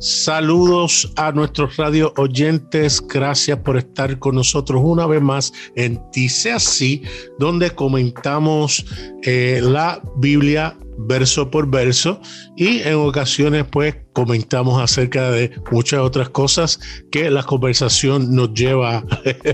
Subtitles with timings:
[0.00, 3.06] Saludos a nuestros radio oyentes.
[3.06, 7.02] Gracias por estar con nosotros una vez más en Dice Así,
[7.38, 8.86] donde comentamos
[9.24, 12.20] eh, la Biblia verso por verso
[12.56, 16.80] y en ocasiones pues comentamos acerca de muchas otras cosas
[17.10, 19.04] que la conversación nos lleva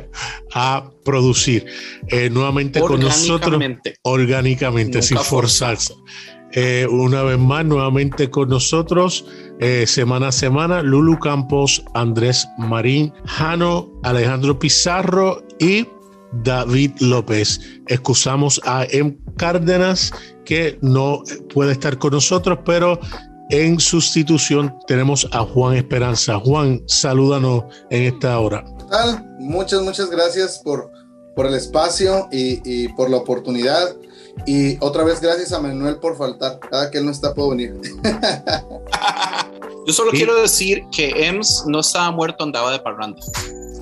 [0.55, 1.67] a producir.
[2.07, 3.61] Eh, nuevamente con nosotros
[4.03, 5.93] orgánicamente, sin forzarse.
[6.53, 9.27] Eh, una vez más, nuevamente con nosotros,
[9.61, 15.87] eh, semana a semana, Lulu Campos, Andrés Marín, Jano, Alejandro Pizarro y
[16.45, 17.61] David López.
[17.87, 19.17] Excusamos a M.
[19.37, 20.13] Cárdenas,
[20.45, 21.23] que no
[21.53, 22.99] puede estar con nosotros, pero
[23.51, 26.39] en sustitución tenemos a Juan Esperanza.
[26.41, 28.65] Juan, salúdanos en esta hora.
[29.39, 30.91] Muchas, muchas gracias por,
[31.35, 33.97] por el espacio y, por la oportunidad.
[34.47, 36.59] Y otra vez gracias a Manuel por faltar.
[36.59, 37.75] Cada que él no está puedo venir.
[39.87, 43.23] Yo solo quiero decir que Ems no estaba muerto, andaba de parranda.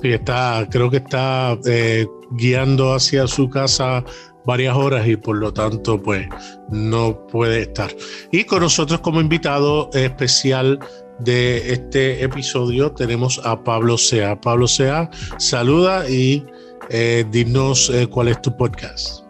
[0.01, 4.05] Sí, está, creo que está eh, guiando hacia su casa
[4.45, 6.27] varias horas y por lo tanto pues
[6.69, 7.89] no puede estar.
[8.31, 10.77] Y con nosotros como invitado especial
[11.17, 14.39] de este episodio tenemos a Pablo Sea.
[14.39, 16.45] Pablo Sea, saluda y
[16.91, 19.23] eh, dinos eh, cuál es tu podcast.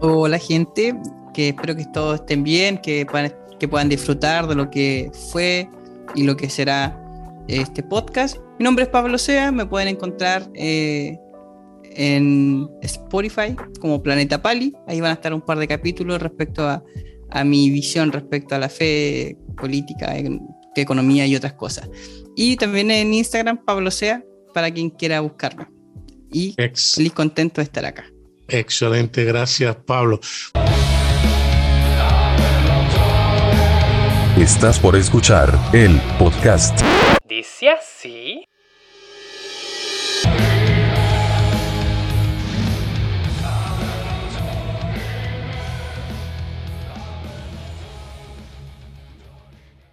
[0.00, 0.96] Hola gente,
[1.34, 5.68] que espero que todos estén bien, que puedan, que puedan disfrutar de lo que fue
[6.14, 6.98] y lo que será
[7.48, 8.38] este podcast.
[8.58, 11.18] Mi nombre es Pablo Sea, me pueden encontrar eh,
[11.84, 14.74] en Spotify como Planeta Pali.
[14.86, 16.82] Ahí van a estar un par de capítulos respecto a,
[17.44, 20.14] mi visión respecto a la fe, política,
[20.76, 21.88] economía y otras cosas.
[22.36, 25.66] Y también en Instagram, Pablo Sea, para quien quiera buscarme.
[26.30, 28.04] Y feliz contento de estar acá.
[28.48, 30.20] Excelente, gracias Pablo.
[34.38, 36.80] Estás por escuchar el podcast.
[37.28, 38.48] Dice así.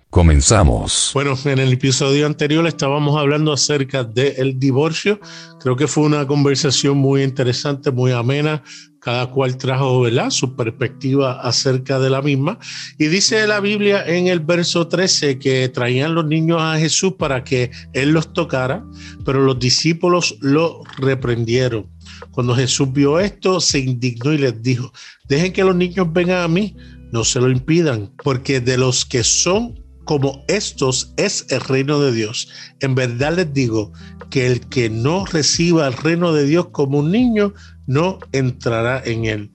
[0.10, 1.12] Comenzamos.
[1.14, 5.20] Bueno, en el episodio anterior estábamos hablando acerca del divorcio.
[5.60, 8.64] Creo que fue una conversación muy interesante, muy amena.
[9.02, 10.30] Cada cual trajo ¿verdad?
[10.30, 12.60] su perspectiva acerca de la misma.
[12.98, 17.44] Y dice la Biblia en el verso 13 que traían los niños a Jesús para
[17.44, 18.86] que él los tocara,
[19.26, 21.88] pero los discípulos lo reprendieron.
[22.32, 24.92] Cuando Jesús vio esto, se indignó y les dijo,
[25.28, 26.76] dejen que los niños vengan a mí,
[27.12, 29.76] no se lo impidan, porque de los que son
[30.10, 32.50] como estos es el reino de Dios.
[32.80, 33.94] En verdad les digo
[34.32, 37.54] que el que no reciba el reino de Dios como un niño,
[37.90, 39.52] no entrará en él.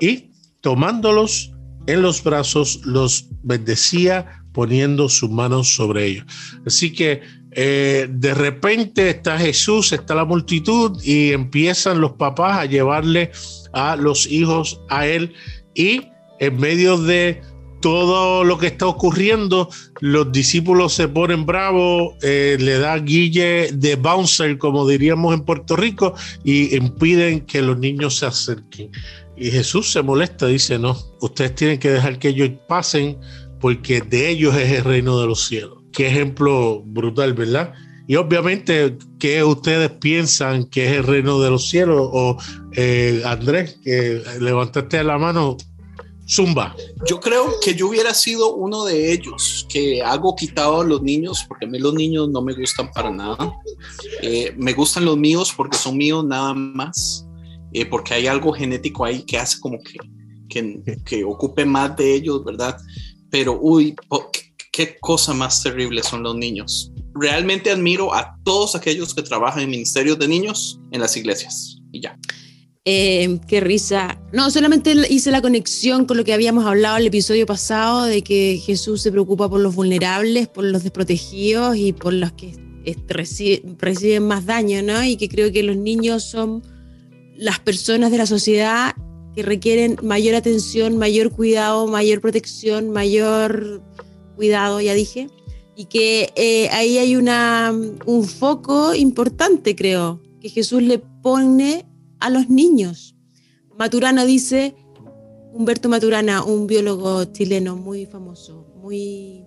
[0.00, 1.52] Y tomándolos
[1.88, 6.26] en los brazos, los bendecía poniendo sus manos sobre ellos.
[6.64, 12.66] Así que eh, de repente está Jesús, está la multitud y empiezan los papás a
[12.66, 13.32] llevarle
[13.72, 15.34] a los hijos a él
[15.74, 16.02] y
[16.38, 17.42] en medio de
[17.80, 19.68] todo lo que está ocurriendo,
[20.00, 25.76] los discípulos se ponen bravos, eh, le da guille de bouncer, como diríamos en Puerto
[25.76, 28.90] Rico, y impiden que los niños se acerquen.
[29.36, 33.18] Y Jesús se molesta, dice, no, ustedes tienen que dejar que ellos pasen
[33.60, 35.78] porque de ellos es el reino de los cielos.
[35.92, 37.72] Qué ejemplo brutal, ¿verdad?
[38.08, 41.98] Y obviamente, ¿qué ustedes piensan que es el reino de los cielos?
[42.00, 42.38] O
[42.72, 45.56] eh, Andrés, que levantaste la mano,
[46.28, 46.74] Zumba.
[47.06, 51.44] Yo creo que yo hubiera sido uno de ellos, que hago quitado a los niños,
[51.46, 53.52] porque a mí los niños no me gustan para nada.
[54.22, 57.26] Eh, me gustan los míos porque son míos nada más,
[57.72, 59.98] eh, porque hay algo genético ahí que hace como que,
[60.48, 62.76] que, que ocupe más de ellos, ¿verdad?
[63.30, 63.94] Pero, uy,
[64.72, 66.92] qué cosa más terrible son los niños.
[67.14, 71.78] Realmente admiro a todos aquellos que trabajan en ministerios de niños en las iglesias.
[71.92, 72.18] Y ya.
[72.88, 74.16] Eh, qué risa.
[74.32, 78.62] No, solamente hice la conexión con lo que habíamos hablado el episodio pasado, de que
[78.64, 82.54] Jesús se preocupa por los vulnerables, por los desprotegidos y por los que
[83.08, 85.02] reciben, más daño, ¿no?
[85.02, 86.62] Y que creo que los niños son
[87.36, 88.94] las personas de la sociedad
[89.34, 93.82] que requieren mayor atención, mayor cuidado, mayor protección, mayor
[94.36, 95.26] cuidado, ya dije.
[95.74, 101.84] Y que eh, ahí hay un foco importante, creo, que Jesús le pone
[102.26, 103.16] a los niños.
[103.78, 104.74] Maturana dice,
[105.52, 109.44] Humberto Maturana, un biólogo chileno muy famoso, muy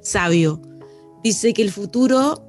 [0.00, 0.60] sabio,
[1.22, 2.42] dice que el futuro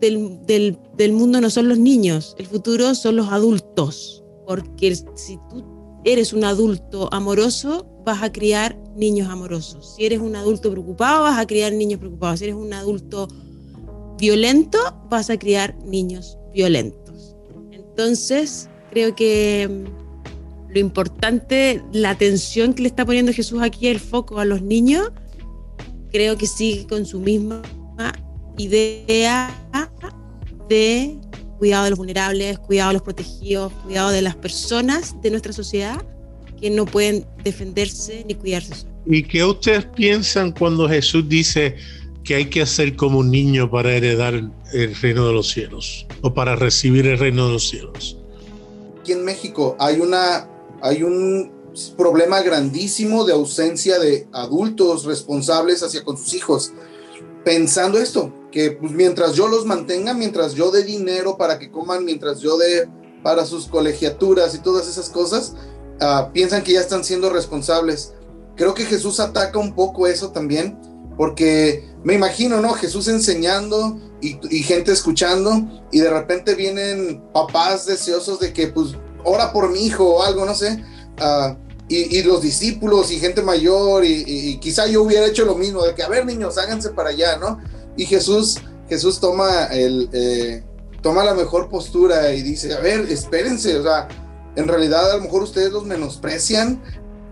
[0.00, 5.64] del, mundo no son los niños, el futuro son los adultos, porque si tú
[6.04, 9.94] eres un adulto amoroso, vas a criar niños amorosos.
[9.96, 12.40] Si eres un adulto preocupado, vas a criar niños preocupados.
[12.40, 13.28] Si eres un adulto
[14.18, 14.78] violento,
[15.08, 17.34] vas a criar niños violentos.
[17.72, 23.98] Entonces, creo que mm, lo importante, la atención que le está poniendo Jesús aquí, el
[23.98, 25.10] foco a los niños,
[26.12, 27.60] creo que sigue con su misma
[28.56, 29.50] idea
[30.68, 31.16] de
[31.58, 36.00] cuidado de los vulnerables, cuidado de los protegidos, cuidado de las personas de nuestra sociedad
[36.60, 38.86] que no pueden defenderse ni cuidarse.
[39.06, 41.76] ¿Y qué ustedes piensan cuando Jesús dice
[42.22, 44.34] que hay que hacer como un niño para heredar
[44.72, 48.18] el reino de los cielos o para recibir el reino de los cielos?
[49.04, 50.48] Aquí en México hay una
[50.80, 51.52] hay un
[51.94, 56.72] problema grandísimo de ausencia de adultos responsables hacia con sus hijos.
[57.44, 62.06] Pensando esto, que pues, mientras yo los mantenga, mientras yo dé dinero para que coman,
[62.06, 62.88] mientras yo dé
[63.22, 65.52] para sus colegiaturas y todas esas cosas,
[66.00, 68.14] uh, piensan que ya están siendo responsables.
[68.56, 70.78] Creo que Jesús ataca un poco eso también,
[71.18, 72.74] porque me imagino, ¿no?
[72.74, 79.52] Jesús enseñando y, gente escuchando, y de repente vienen papás deseosos de que, pues, ora
[79.52, 80.84] por mi hijo o algo, no sé.
[81.20, 81.56] Uh,
[81.88, 86.02] y, los discípulos y gente mayor, y, quizá yo hubiera hecho lo mismo, de que,
[86.02, 87.58] a ver, niños, háganse para allá, ¿no?
[87.96, 88.58] Y Jesús,
[88.88, 90.62] Jesús toma, el, eh,
[91.00, 94.08] toma la mejor postura y dice, a ver, espérense, o sea,
[94.56, 96.82] en realidad a lo mejor ustedes los menosprecian,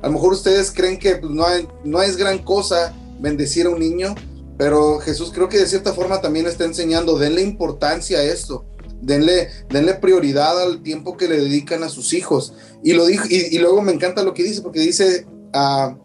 [0.02, 1.44] a lo mejor ustedes creen que pues, no,
[1.84, 4.14] no es gran cosa bendecir a un niño,
[4.58, 8.64] pero Jesús creo que de cierta forma también está enseñando, denle importancia a esto,
[9.00, 12.54] denle, denle prioridad al tiempo que le dedican a sus hijos.
[12.82, 15.26] Y, lo dijo, y, luego me encanta lo que dice, porque dice...
[15.54, 16.02] Uh,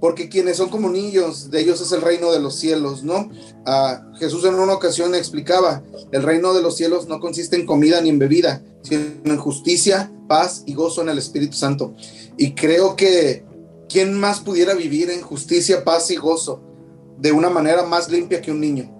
[0.00, 3.30] porque quienes son como niños, de ellos es el reino de los cielos, ¿no?
[3.66, 8.00] Ah, Jesús en una ocasión explicaba, el reino de los cielos no consiste en comida
[8.00, 11.94] ni en bebida, sino en justicia, paz y gozo en el Espíritu Santo.
[12.36, 13.44] Y creo que,
[13.88, 16.62] ¿quién más pudiera vivir en justicia, paz y gozo
[17.18, 18.94] de una manera más limpia que un niño?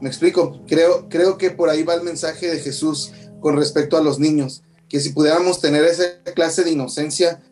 [0.00, 0.60] ¿Me explico?
[0.66, 4.62] Creo, creo que por ahí va el mensaje de Jesús con respecto a los niños,
[4.88, 7.42] que si pudiéramos tener esa clase de inocencia,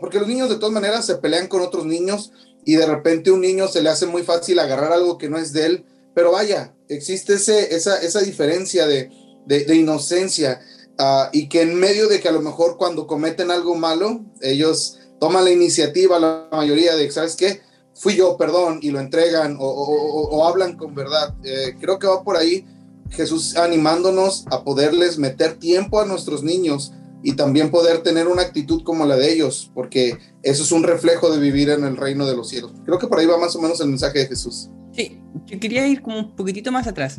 [0.00, 2.32] porque los niños de todas maneras se pelean con otros niños
[2.66, 5.52] y de repente un niño se le hace muy fácil agarrar algo que no es
[5.52, 5.84] de él,
[6.14, 9.10] pero vaya, existe ese, esa, esa diferencia de,
[9.46, 10.60] de, inocencia
[10.98, 14.98] uh, y que en medio de que a lo mejor cuando cometen algo malo, ellos
[15.18, 17.62] toman la iniciativa, la mayoría de, ¿sabes qué?
[17.94, 21.34] Fui yo, perdón, y lo entregan o, hablan con verdad.
[21.44, 22.66] Eh, creo que va por ahí
[23.10, 26.92] Jesús animándonos a poderles meter tiempo a nuestros niños
[27.22, 31.30] y también poder tener una actitud como la de ellos, porque eso es un reflejo
[31.30, 32.72] de vivir en el reino de los cielos.
[32.84, 34.68] Creo que por ahí va más o menos el mensaje de Jesús.
[34.92, 37.18] Sí, yo quería ir como un poquitito más atrás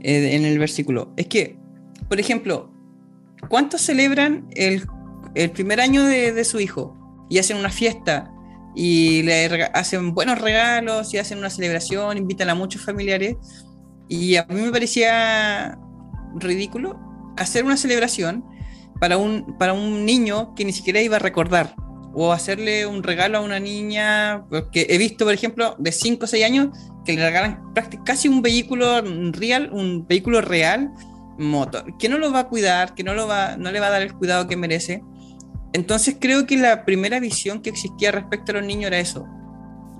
[0.00, 1.12] eh, en el versículo.
[1.16, 1.58] Es que,
[2.08, 2.70] por ejemplo,
[3.48, 4.86] ¿cuántos celebran el,
[5.52, 6.96] primer año de, su hijo
[7.28, 8.32] y hacen una fiesta
[8.76, 13.36] y le hacen buenos regalos y hacen una celebración, invitan a muchos familiares?
[14.08, 15.78] Y a mí me parecía
[16.36, 17.00] ridículo
[17.36, 18.44] hacer una celebración
[19.00, 21.74] para un, para un niño que ni siquiera iba a recordar.
[22.18, 26.26] O hacerle un regalo a una niña, que he visto, por ejemplo, de 5 o
[26.26, 26.68] 6 años,
[27.04, 27.62] que le regalan
[28.04, 29.02] casi un vehículo
[29.32, 30.92] real, un vehículo real,
[31.38, 33.90] motor, que no lo va a cuidar, que no, lo va, no le va a
[33.90, 35.02] dar el cuidado que merece.
[35.76, 39.26] Entonces creo que la primera visión que existía respecto a los niños era eso.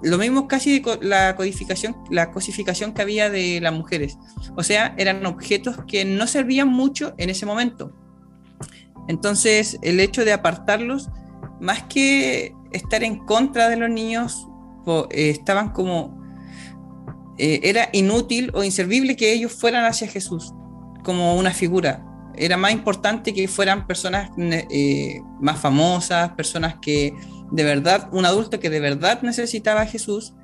[0.03, 4.19] Lo mismo casi de la codificación, la cosificación que había de las mujeres.
[4.57, 7.95] O sea, eran objetos que no servían mucho en ese momento
[9.09, 11.09] entonces, el hecho de apartarlos,
[11.61, 14.49] más que estar en contra de los niños,
[15.11, 16.17] eh, estaban como...
[17.39, 20.55] Eh, era inútil o inservible que ellos fueran hacia Jesús
[21.05, 22.03] como una figura.
[22.37, 27.15] Era más importante que fueran personas eh, más famosas, personas que
[27.53, 30.35] de verdad, un adulto que de verdad necesitaba a Jesús.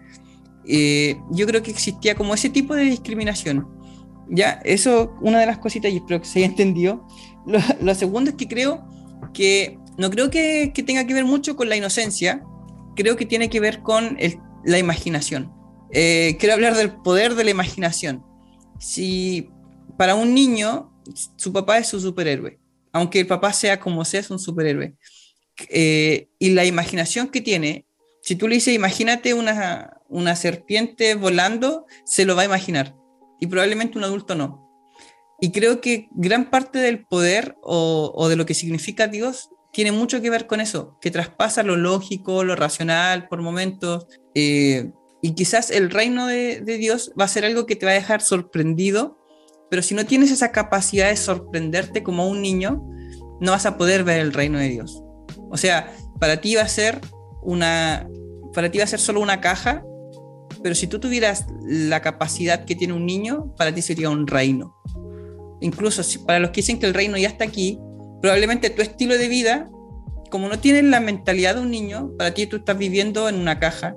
[0.65, 3.67] yo creo que existía como ese tipo de discriminación.
[4.29, 7.07] Ya, eso, una de las cositas, y espero que se haya entendido,
[7.81, 8.85] lo, segundo es que creo
[9.35, 12.43] que no creo que, tenga que ver mucho con la inocencia,
[12.97, 14.17] creo que tiene que ver con
[14.65, 15.53] la imaginación.
[15.91, 18.25] Eh, quiero hablar del poder de la imaginación.
[18.79, 19.51] Si
[19.99, 20.92] para un niño
[21.37, 22.59] su papá es su superhéroe,
[22.93, 24.95] aunque el papá sea como sea, es un superhéroe,
[25.69, 27.87] eh, y la imaginación que tiene,
[28.23, 32.95] si tú le dices, imagínate una, una serpiente volando, se lo va a imaginar,
[33.41, 34.63] y probablemente un adulto no.
[35.41, 40.23] Y creo que gran parte del poder o, de lo que significa Dios tiene mucho
[40.23, 44.07] que ver con eso, que traspasa lo lógico, lo racional por momentos.
[44.37, 47.91] Eh, y quizás el reino de, de, Dios va a ser algo que te va
[47.91, 49.19] a dejar sorprendido,
[49.73, 52.87] pero si no tienes esa capacidad de sorprenderte como un niño,
[53.41, 55.03] no vas a poder ver el reino de Dios.
[55.51, 57.01] O sea, para ti va a ser
[57.41, 58.07] una,
[58.53, 59.83] para ti va a ser solo una caja,
[60.63, 64.77] pero si tú tuvieras la capacidad que tiene un niño, para ti sería un reino.
[65.63, 67.81] Incluso si, para los que dicen que el reino ya está aquí,
[68.21, 69.71] probablemente tu estilo de vida,
[70.31, 73.59] como no tienes la mentalidad de un niño, para ti tú estás viviendo en una
[73.59, 73.97] caja.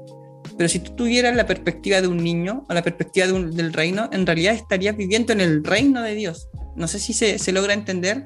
[0.57, 4.25] Pero si tú tuvieras la perspectiva de un niño o la perspectiva del reino, en
[4.25, 6.49] realidad estarías viviendo en el reino de Dios.
[6.75, 8.25] No sé si se, logra entender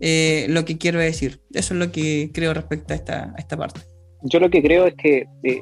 [0.00, 1.40] eh, lo que quiero decir.
[1.52, 3.80] Eso es lo que creo respecto a esta, esta parte.
[4.22, 5.60] Yo lo que creo es que eh,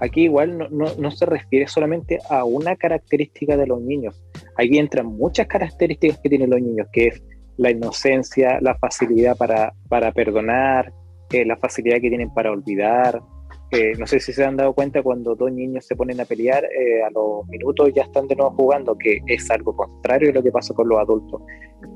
[0.00, 4.22] aquí igual no, no, se refiere solamente a una característica de los niños.
[4.56, 7.22] Aquí entran muchas características que tienen los niños, que es
[7.56, 10.92] la inocencia, la facilidad para, para perdonar,
[11.30, 13.20] eh, la facilidad que tienen para olvidar.
[13.72, 16.62] Eh, no sé si se han dado cuenta cuando dos niños se ponen a pelear,
[16.64, 20.52] a los minutos ya están de nuevo jugando, que es algo contrario de lo que
[20.52, 21.40] pasa con los adultos.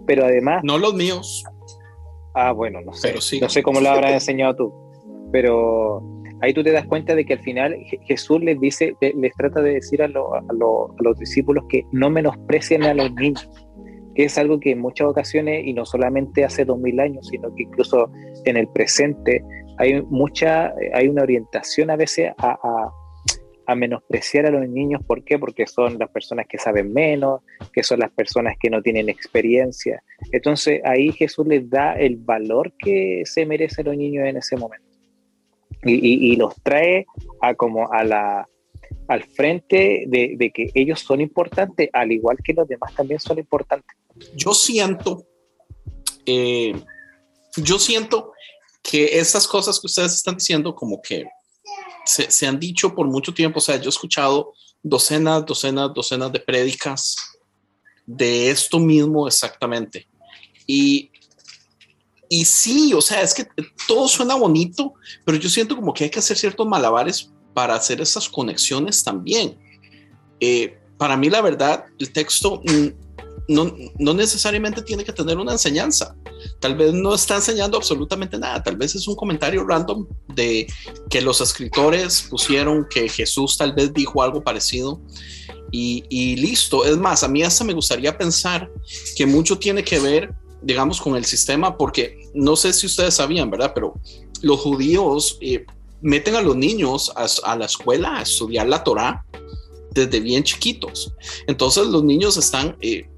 [0.06, 0.62] Pero además...
[0.64, 1.44] No los míos.
[2.34, 3.14] Ah, bueno, no sé.
[3.40, 4.74] No sé cómo lo habrás enseñado tú.
[5.32, 6.02] Pero
[6.42, 9.74] ahí tú te das cuenta de que al final Jesús les dice, les trata de
[9.74, 13.48] decir a, los discípulos que no menosprecien a los niños,
[14.14, 17.54] que es algo que en muchas ocasiones, y no solamente hace dos mil años, sino
[17.54, 18.10] que incluso
[18.44, 19.42] en el presente,
[19.78, 22.90] hay mucha, hay una orientación a veces a,
[23.66, 25.02] a menospreciar a los niños.
[25.06, 25.38] ¿Por qué?
[25.38, 27.40] Porque son las personas que saben menos,
[27.72, 30.02] que son las personas que no tienen experiencia.
[30.32, 34.86] Entonces ahí Jesús les da el valor que se merecen los niños en ese momento
[35.84, 37.06] y, los trae
[37.40, 38.48] a como a la,
[39.08, 43.96] al frente de, que ellos son importantes, al igual que los demás también son importantes.
[44.34, 45.24] Yo siento,
[46.24, 46.74] eh,
[47.56, 48.32] yo siento
[48.88, 51.24] que estas cosas que ustedes están diciendo como que
[52.04, 54.52] se, se, han dicho por mucho tiempo, o sea, yo he escuchado
[54.82, 57.16] docenas, docenas, docenas de prédicas
[58.06, 60.06] de esto mismo exactamente.
[60.66, 61.10] Y
[62.28, 63.46] y sí, o sea, es que
[63.86, 68.00] todo suena bonito, pero yo siento como que hay que hacer ciertos malabares para hacer
[68.00, 69.58] esas conexiones también.
[70.40, 72.62] Eh, para mí, la verdad, el texto
[73.48, 76.16] no, no, necesariamente tiene que tener una enseñanza.
[76.60, 78.62] Tal vez no está enseñando absolutamente nada.
[78.62, 80.66] Tal vez es un comentario random de
[81.10, 85.00] que los escritores pusieron que Jesús tal vez dijo algo parecido.
[85.70, 86.84] Y, listo.
[86.86, 88.70] Es más, a mí hasta me gustaría pensar
[89.14, 93.50] que mucho tiene que ver digamos, con el sistema, porque no sé si ustedes sabían,
[93.50, 93.72] ¿verdad?
[93.72, 94.00] Pero
[94.42, 95.64] los judíos eh,
[96.00, 99.24] meten a los niños a, la escuela a estudiar la Torah
[99.96, 101.12] desde bien chiquitos.
[101.46, 103.08] Entonces los niños están eh,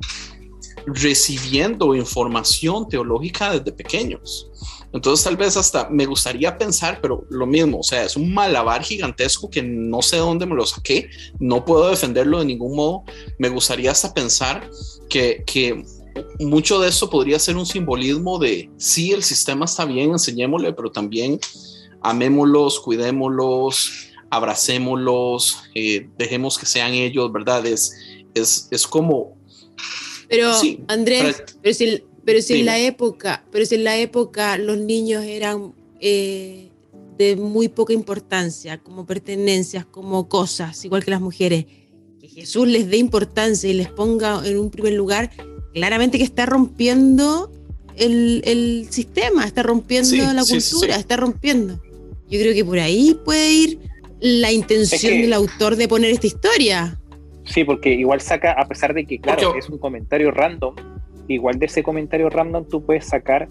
[0.86, 4.50] recibiendo información teológica desde pequeños.
[4.92, 8.82] Entonces tal vez hasta me gustaría pensar, pero lo mismo, o sea, es un malabar
[8.82, 13.04] gigantesco que no sé dónde me lo saqué, no puedo defenderlo de ningún modo.
[13.38, 14.70] Me gustaría hasta pensar
[15.10, 15.84] que, que
[16.40, 20.90] mucho de eso podría ser un simbolismo de, sí, el sistema está bien, enseñémosle, pero
[20.90, 21.38] también
[22.00, 27.66] amémoslos, cuidémoslos, abracémoslos, eh, dejemos que sean ellos, ¿verdad?
[27.66, 27.92] Es,
[28.34, 29.36] es, como...
[30.28, 30.52] Pero,
[30.88, 35.24] Andrés, pero, si, pero si en la época, pero si en la época los niños
[35.24, 36.68] eran eh,
[37.16, 41.64] de muy poca importancia, como pertenencias, como cosas, igual que las mujeres,
[42.20, 45.30] que Jesús les dé importancia y les ponga en un primer lugar,
[45.72, 47.50] claramente que está rompiendo
[47.96, 51.80] el, sistema, está rompiendo la cultura, está rompiendo.
[52.30, 53.87] Yo creo que por ahí puede ir
[54.20, 57.00] la intención del autor de poner esta historia.
[57.44, 60.74] Sí, porque igual saca, a pesar de que, claro, es un comentario random,
[61.28, 63.48] igual de ese comentario random tú puedes sacar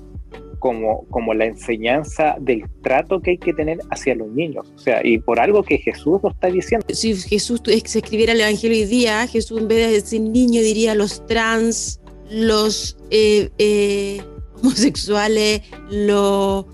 [0.60, 4.68] como, como la enseñanza del trato que hay que tener hacia los niños.
[4.76, 6.86] O sea, y por algo que Jesús lo está diciendo.
[6.90, 10.96] Si Jesús se escribiera el Evangelio hoy día, Jesús en vez de decir niño diría
[10.96, 14.22] los trans, los eh, eh,
[14.62, 16.66] homosexuales, los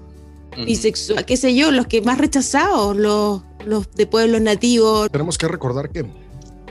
[0.55, 5.11] bisexuales, qué sé yo, los que más rechazados, los, los de pueblos nativos.
[5.11, 6.05] Tenemos que recordar que,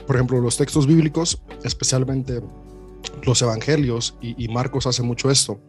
[0.07, 2.41] por ejemplo, los textos bíblicos, especialmente
[3.25, 5.61] los evangelios, y, Marcos hace mucho esto,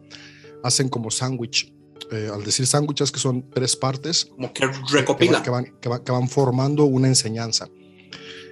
[0.62, 1.72] hacen como sándwich.
[2.10, 6.04] Eh, al decir sándwiches que son tres partes, como que recopila, que van, que, van,
[6.04, 7.68] que van formando una enseñanza.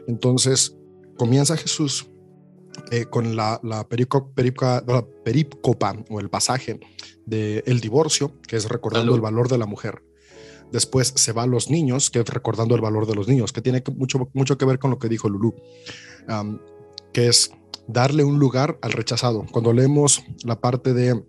[0.08, 0.74] Entonces,
[1.16, 2.06] comienza Jesús
[2.90, 6.80] eh, con la, la, la perícopa o el pasaje
[7.26, 10.02] del el divorcio, que es recordando el valor de la mujer.
[10.72, 13.60] Después se va a los niños, que es recordando el valor de los niños, que
[13.60, 15.54] tiene mucho, mucho que ver con lo que dijo Lulú,
[17.12, 17.52] que es
[17.86, 19.44] darle un lugar al rechazado.
[19.50, 21.22] Cuando leemos la parte de,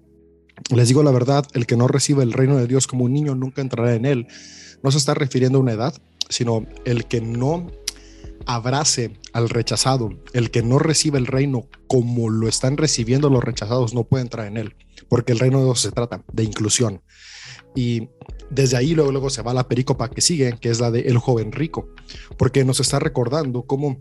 [0.74, 3.36] les digo la verdad, el que no recibe el reino de Dios como un niño
[3.36, 4.28] nunca entrará en él,
[4.82, 5.94] no se está refiriendo a una edad,
[6.30, 7.68] sino el que no
[8.46, 13.94] abrace al rechazado, el que no recibe el reino como lo están recibiendo los rechazados,
[13.94, 14.76] no puede entrar en él.
[15.10, 17.02] porque el reino de Dios se trata de inclusión.
[17.76, 18.10] Y
[18.50, 21.18] desde ahí luego, luego se va la pericopa que sigue, que es la de El
[21.18, 21.90] joven rico,
[22.38, 24.00] porque nos está recordando cómo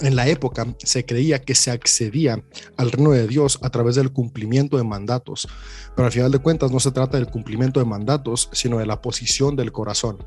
[0.00, 2.42] en la época se creía que se accedía
[2.76, 5.48] al reino de Dios a través del cumplimiento de mandatos,
[5.94, 9.00] pero al final de cuentas no se trata del cumplimiento de mandatos, sino de la
[9.00, 10.18] posición del corazón.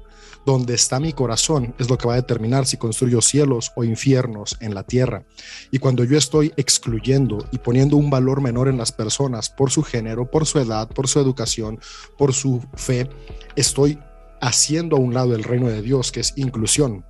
[0.45, 4.57] Donde está mi corazón es lo que va a determinar si construyo cielos o infiernos
[4.59, 5.23] en la tierra.
[5.69, 9.83] Y cuando yo estoy excluyendo y poniendo un valor menor en las personas por su
[9.83, 11.79] género, por su edad, por su educación,
[12.17, 13.07] por su fe,
[13.55, 13.99] estoy
[14.41, 17.05] haciendo a un lado el reino de Dios, que es inclusión,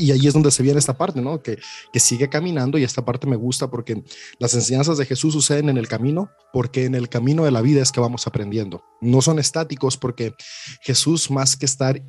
[0.00, 1.42] y ahí es donde se viene esta parte, ¿no?
[1.42, 1.58] Que,
[1.92, 4.02] que sigue caminando y esta parte me gusta porque
[4.38, 7.82] las enseñanzas de Jesús suceden en el camino, porque en el camino de la vida
[7.82, 8.84] es que vamos aprendiendo.
[9.00, 10.34] No son estáticos porque
[10.80, 12.02] Jesús, más que estar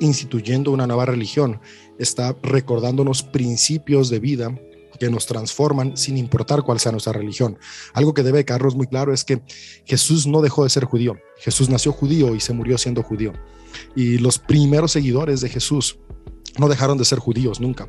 [0.00, 1.60] instituyendo una nueva religión,
[1.98, 4.58] está recordándonos principios de vida
[4.98, 7.58] que nos transforman sin importar cuál sea nuestra religión.
[7.94, 9.42] Algo que debe quedarnos muy claro es que
[9.84, 11.16] Jesús no dejó de ser judío.
[11.38, 13.32] Jesús nació judío y se murió siendo judío.
[13.94, 15.98] Y los primeros seguidores de Jesús
[16.58, 17.88] no dejaron de ser judíos nunca.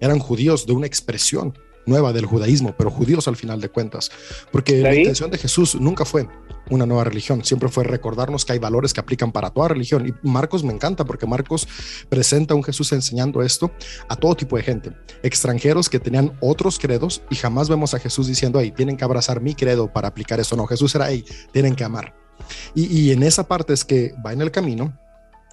[0.00, 1.54] Eran judíos de una expresión
[1.86, 4.10] nueva del judaísmo, pero judíos al final de cuentas.
[4.50, 6.28] Porque la intención de Jesús nunca fue
[6.70, 10.08] una nueva religión, siempre fue recordarnos que hay valores que aplican para toda religión.
[10.08, 11.68] Y Marcos me encanta porque Marcos
[12.08, 13.70] presenta a un Jesús enseñando esto
[14.08, 18.26] a todo tipo de gente, extranjeros que tenían otros credos y jamás vemos a Jesús
[18.26, 20.56] diciendo, ahí tienen que abrazar mi credo para aplicar eso.
[20.56, 22.14] No, Jesús era, ahí, tienen que amar.
[22.74, 24.98] Y, y en esa parte es que va en el camino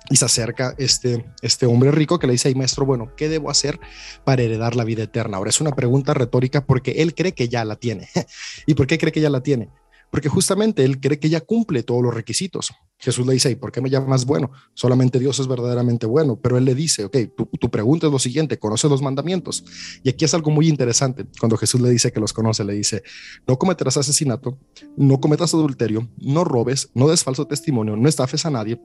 [0.09, 3.49] y se acerca este, este hombre rico que le dice, ay maestro, bueno, ¿qué debo
[3.49, 3.79] hacer
[4.23, 5.37] para heredar la vida eterna?
[5.37, 8.09] Ahora es una pregunta retórica porque él cree que ya la tiene.
[8.65, 9.69] ¿Y por qué cree que ya la tiene?
[10.09, 12.73] Porque justamente él cree que ya cumple todos los requisitos.
[12.97, 14.51] Jesús le dice, ¿y por qué me llamas bueno?
[14.73, 16.37] Solamente Dios es verdaderamente bueno.
[16.41, 19.63] Pero él le dice, ok, tu, tu pregunta es lo siguiente, ¿conoces los mandamientos?
[20.03, 21.25] Y aquí es algo muy interesante.
[21.39, 23.03] Cuando Jesús le dice que los conoce, le dice,
[23.47, 24.59] no cometerás asesinato,
[24.97, 28.81] no cometas adulterio, no robes, no des falso testimonio, no estafes a nadie,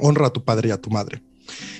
[0.00, 1.22] honra a tu padre y a tu madre.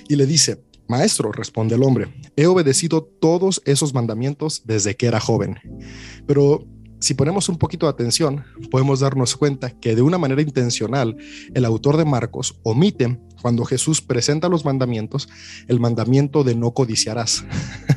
[0.09, 5.19] Y le dice, Maestro, responde el hombre, he obedecido todos esos mandamientos desde que era
[5.19, 5.59] joven.
[6.27, 6.65] Pero
[7.01, 11.17] si ponemos un poquito de atención, podemos darnos cuenta que de una manera intencional,
[11.55, 15.29] el autor de Marcos omite, cuando Jesús presenta los mandamientos,
[15.69, 17.45] el mandamiento de no codiciarás.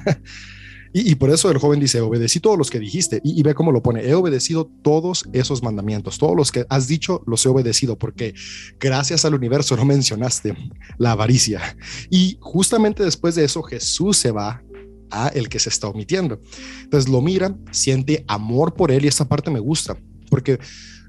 [0.94, 3.22] Y, por eso el joven dice, obedecí todos los que dijiste.
[3.24, 7.24] Y, ve cómo lo pone, he obedecido todos esos mandamientos, todos los que has dicho
[7.28, 8.34] los he obedecido, porque
[8.80, 10.56] gracias al universo no mencionaste
[10.98, 11.78] la avaricia.
[12.10, 14.64] Y justamente después de eso Jesús se va
[15.12, 16.40] a el que se está omitiendo.
[16.84, 19.98] Entonces lo mira, siente amor por él y esta parte me gusta,
[20.30, 20.60] porque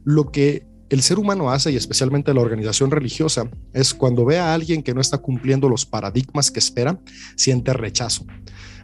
[0.05, 4.53] lo que el ser humano hace, y especialmente la organización religiosa, es cuando ve a
[4.53, 7.01] alguien que no está cumpliendo los paradigmas que espera,
[7.37, 8.27] siente rechazo.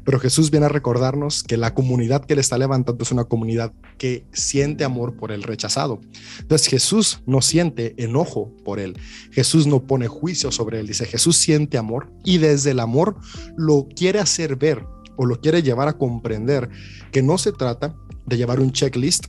[0.07, 3.73] Pero Jesús viene a recordarnos que la comunidad que le está levantando es una comunidad
[3.99, 6.01] que siente amor por el rechazado.
[6.39, 8.97] Entonces Jesús no siente enojo por él.
[9.33, 10.87] Jesús no pone juicio sobre él.
[10.87, 13.17] Dice, Jesús siente amor y desde el amor
[13.57, 16.71] lo quiere hacer ver o lo quiere llevar a comprender
[17.11, 19.27] que no se trata de llevar un checklist,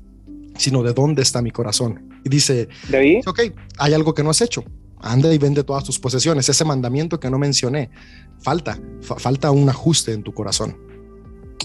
[0.57, 2.07] sino de dónde está mi corazón.
[2.23, 3.39] Y dice, David, ok,
[3.79, 4.63] hay algo que no has hecho
[5.01, 6.49] anda y vende todas tus posesiones.
[6.49, 7.91] Ese mandamiento que no mencioné,
[8.39, 10.75] falta, falta un ajuste en tu corazón.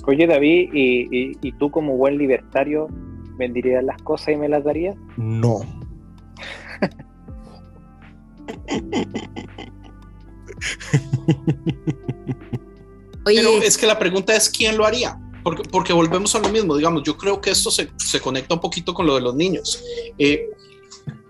[0.06, 2.88] Oye David, ¿y, tú como buen libertario
[3.36, 4.96] venderías las cosas y me las darías?
[5.16, 5.60] No.
[13.24, 15.18] Pero es que la pregunta es quién lo haría.
[15.44, 18.60] Porque, porque volvemos a lo mismo, digamos, yo creo que esto se, se conecta un
[18.60, 19.82] poquito con lo de los niños.
[20.18, 20.50] Eh,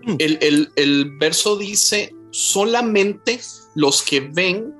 [0.05, 0.15] Mm.
[0.19, 3.39] El, verso dice, solamente
[3.75, 4.73] los que ven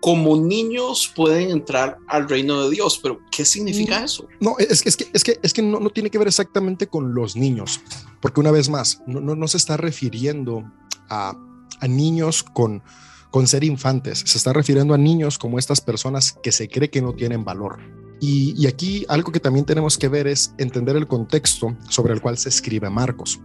[0.00, 4.04] como niños pueden entrar al reino de Dios, pero ¿qué significa mm.
[4.04, 4.26] eso?
[4.40, 7.14] No, es, es que, es que, es que no, no, tiene que ver exactamente con
[7.14, 7.80] los niños,
[8.20, 10.64] porque una vez más, no, no, se está refiriendo
[11.08, 11.36] a,
[11.80, 12.82] a niños con,
[13.30, 17.02] con ser infantes, se está refiriendo a niños como estas personas que se cree que
[17.02, 17.78] no tienen valor.
[18.22, 22.20] Y, y aquí algo que también tenemos que ver es entender el contexto sobre el
[22.20, 23.40] cual se escribe Marcos.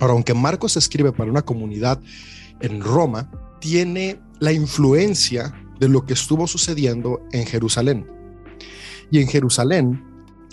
[0.00, 2.00] Ahora, aunque Marcos escribe para una comunidad
[2.60, 3.30] en Roma,
[3.60, 8.06] tiene la influencia de lo que estuvo sucediendo en Jerusalén.
[9.10, 10.02] Y en Jerusalén,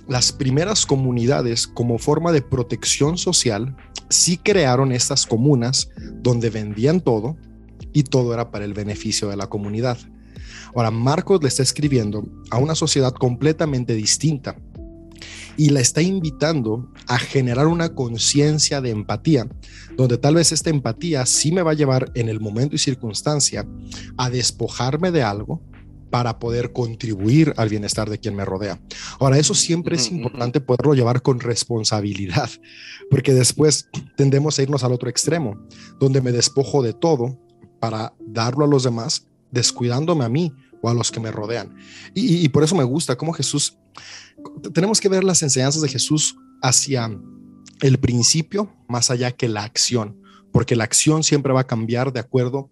[0.07, 3.75] las primeras comunidades como forma de protección social
[4.09, 5.89] sí crearon estas comunas
[6.21, 7.37] donde vendían todo
[7.93, 9.97] y todo era para el beneficio de la comunidad.
[10.75, 14.57] Ahora, Marcos le está escribiendo a una sociedad completamente distinta
[15.57, 19.47] y la está invitando a generar una conciencia de empatía,
[19.97, 23.67] donde tal vez esta empatía sí me va a llevar en el momento y circunstancia
[24.17, 25.61] a despojarme de algo
[26.11, 28.79] para poder contribuir al bienestar de quien me rodea.
[29.19, 32.49] Ahora, eso siempre es importante poderlo llevar con responsabilidad,
[33.09, 35.65] porque después tendemos a irnos al otro extremo,
[35.99, 37.39] donde me despojo de todo
[37.79, 41.75] para darlo a los demás, descuidándome a mí o a los que me rodean.
[42.13, 43.77] Y, por eso me gusta cómo Jesús,
[44.73, 47.11] tenemos que ver las enseñanzas de Jesús hacia
[47.81, 52.19] el principio más allá que la acción, porque la acción siempre va a cambiar de
[52.19, 52.69] acuerdo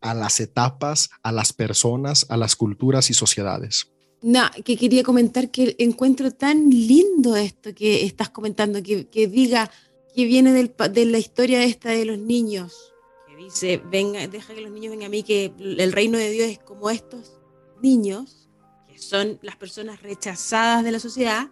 [0.00, 3.90] a las etapas, a las personas, a las culturas y sociedades.
[4.20, 9.70] No, que quería comentar que encuentro tan lindo esto que estás comentando, que, diga
[10.14, 12.92] que viene de la historia esta de los niños,
[13.28, 16.48] que dice, venga, deja que los niños vengan a mí, que el reino de Dios
[16.48, 17.37] es como estos
[17.82, 18.48] niños,
[18.88, 21.48] que son las personas rechazadas de la sociedad,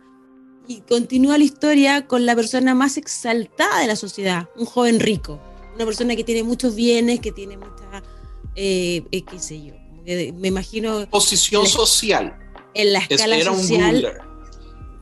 [0.68, 5.40] y continúa la historia con la persona más exaltada de la sociedad, un joven rico,
[5.74, 7.76] una persona que tiene muchos bienes, que tiene mucha
[8.56, 9.74] eh, eh, qué sé yo,
[10.06, 11.08] me imagino...
[11.10, 12.38] Posición social.
[12.74, 14.18] En la escala social.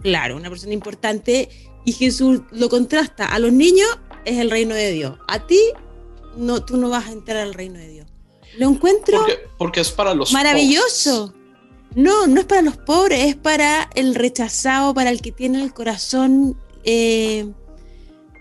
[0.03, 1.49] claro, una persona importante
[1.85, 3.27] y Jesús lo contrasta.
[3.27, 3.89] A los niños
[4.25, 5.19] es el reino de Dios.
[5.29, 5.61] A ti,
[6.37, 8.07] no, tú no vas a entrar al reino de Dios.
[8.59, 9.25] Lo encuentro...
[9.59, 11.35] Porque, es para los Maravilloso.
[11.95, 15.73] No, no es para los pobres, es para el rechazado, para el que tiene el
[15.73, 16.57] corazón...
[16.85, 17.47] Eh,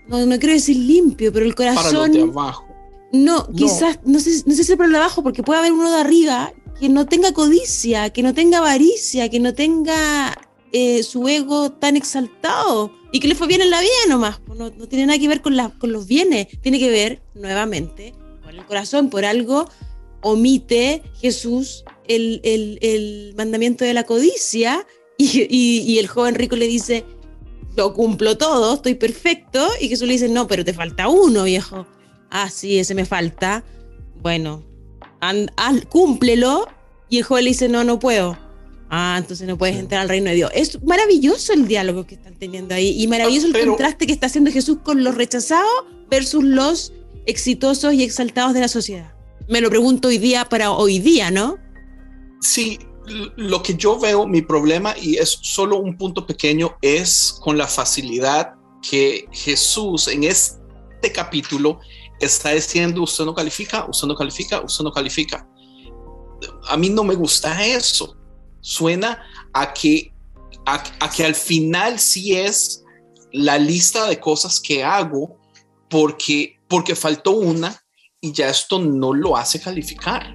[0.08, 1.92] no, no quiero decir limpio, pero el corazón...
[1.92, 2.74] Para los de abajo
[3.14, 5.90] no, quizás, no sé, no sé si por el de abajo, porque puede haber uno
[5.90, 10.36] de arriba que no tenga codicia, que no tenga avaricia, que no tenga
[10.72, 14.40] eh, su ego tan exaltado y que le fue bien en la vida nomás.
[14.44, 17.22] Pues no, no tiene nada que ver con, la, con los bienes, tiene que ver
[17.34, 19.10] nuevamente con el corazón.
[19.10, 19.68] Por algo
[20.24, 24.84] omite Jesús el, el, el mandamiento de la codicia
[25.16, 27.04] y, y, y, el joven rico le dice,
[27.76, 29.68] lo cumplo todo, estoy perfecto.
[29.80, 31.86] Y Jesús le dice, no, pero te falta uno, viejo
[32.34, 33.64] ah, sí, ese me falta,
[34.20, 34.64] bueno,
[35.88, 36.68] cúmplelo.
[37.08, 38.36] Y el joven le dice, no, no puedo.
[38.90, 40.50] Ah, entonces no puedes entrar al reino de Dios.
[40.52, 44.50] Es maravilloso el diálogo que están teniendo ahí y maravilloso el contraste que está haciendo
[44.50, 46.92] Jesús con los rechazados versus los
[47.26, 49.12] exitosos y exaltados de la sociedad.
[49.48, 51.58] Me lo pregunto hoy día para hoy día, ¿no?
[52.40, 52.78] Sí,
[53.36, 57.66] lo que yo veo, mi problema, y es solo un punto pequeño, es con la
[57.66, 61.80] facilidad que Jesús en este capítulo
[62.20, 65.46] está diciendo usted no califica, usted no califica, usted no califica.
[66.68, 68.16] A mí no me gusta eso.
[68.60, 70.14] Suena a que,
[70.66, 72.82] a, que al final sí es
[73.32, 75.38] la lista de cosas que hago
[75.90, 77.83] porque, porque faltó una
[78.24, 80.32] y ya esto no lo hace calificar.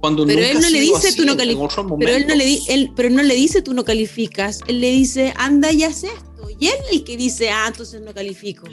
[0.00, 1.84] Cuando pero él no le dice tú no calificas.
[1.98, 4.60] Pero él no le él, pero no le dice tú no calificas.
[4.68, 6.48] Él le dice anda y haz esto.
[6.60, 8.68] Y él el que dice ah entonces no califico.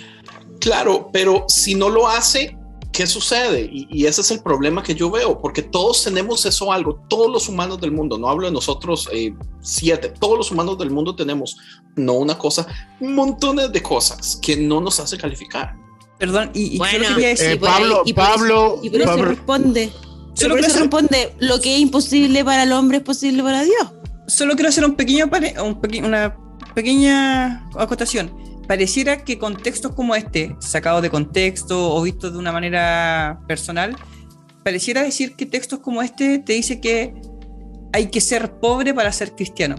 [0.60, 2.56] Claro, pero si no lo hace,
[2.92, 3.68] ¿qué sucede?
[3.72, 7.50] Y, ese es el problema que yo veo, porque todos tenemos eso algo, todos los
[7.50, 11.58] humanos del mundo, no hablo de nosotros eh, siete, todos los humanos del mundo tenemos,
[11.96, 12.68] no una cosa,
[13.00, 15.74] montones de cosas que no nos hace calificar.
[16.20, 19.90] Perdón, y, bueno, decir, Pablo, Pablo, y por eso responde,
[20.34, 23.94] solo por eso responde, lo que es imposible para el hombre es posible para Dios.
[24.28, 25.30] Solo quiero hacer un pequeño,
[25.64, 26.36] un una
[26.76, 28.32] pequeña acotación
[28.70, 33.96] pareciera que contextos como este, sacados de contexto o vistos de una manera personal,
[34.64, 37.16] pareciera decir que textos como este te dice que
[37.92, 39.76] hay que ser pobre para ser cristiano.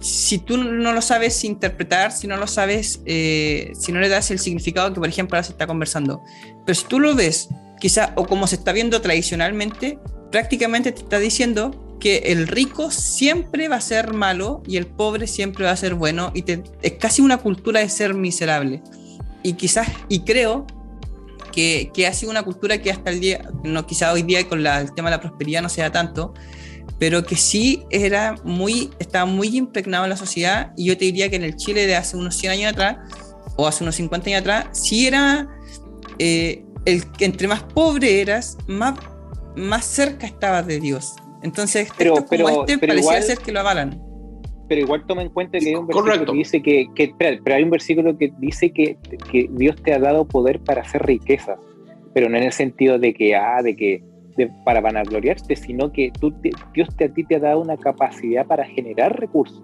[0.00, 4.30] Si tú no lo sabes interpretar, si no lo sabes, eh, si no le das
[4.30, 6.22] el significado que, por ejemplo, ahora se está conversando,
[6.64, 7.48] pero si tú lo ves,
[7.80, 9.98] quizá, o como se está viendo tradicionalmente,
[10.30, 15.26] prácticamente te está diciendo que el rico siempre va a ser malo y el pobre
[15.26, 16.44] siempre va a ser bueno y
[16.82, 18.82] es casi una cultura de ser miserable.
[19.42, 20.66] Y quizás, y creo
[21.52, 24.66] que, que ha sido una cultura que hasta el día, no quizá hoy día con
[24.66, 26.34] el tema de la prosperidad no sea tanto,
[26.98, 31.28] pero que sí era muy, estaba muy impregnado en la sociedad y yo te diría
[31.28, 32.98] que en el Chile de hace unos 100 años atrás
[33.56, 35.48] o hace unos 50 años atrás, sí era
[36.18, 38.98] eh, el que entre más pobre eras, más,
[39.56, 41.14] más cerca estabas de Dios
[41.46, 44.02] entonces, pero, pero, este pero parecía ser que lo avalan.
[44.68, 47.70] Pero igual toma en cuenta que hay un versículo que dice que, pero hay un
[47.70, 48.96] versículo que dice que,
[49.30, 51.56] que, Dios te ha dado poder para hacer riquezas,
[52.12, 54.02] pero no en el sentido de que, ah, de que
[54.64, 56.34] para vanagloriarte, sino que tú
[56.74, 59.62] Dios te, a ti te ha dado una capacidad para generar recursos.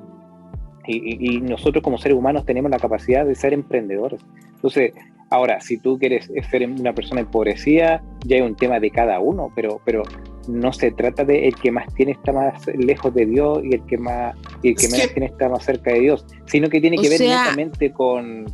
[0.87, 4.21] Y, y, nosotros como seres humanos tenemos la capacidad de ser emprendedores.
[4.57, 4.93] Entonces,
[5.31, 9.53] ahora, si tú quieres ser una persona empobrecida, ya hay un tema de cada uno,
[9.55, 10.03] pero, pero
[10.49, 13.87] no se trata de el que más tiene está más lejos de Dios y el
[13.87, 16.97] que más y el que menos tiene está más cerca de Dios, sino que tiene
[16.99, 18.47] que ver netamente con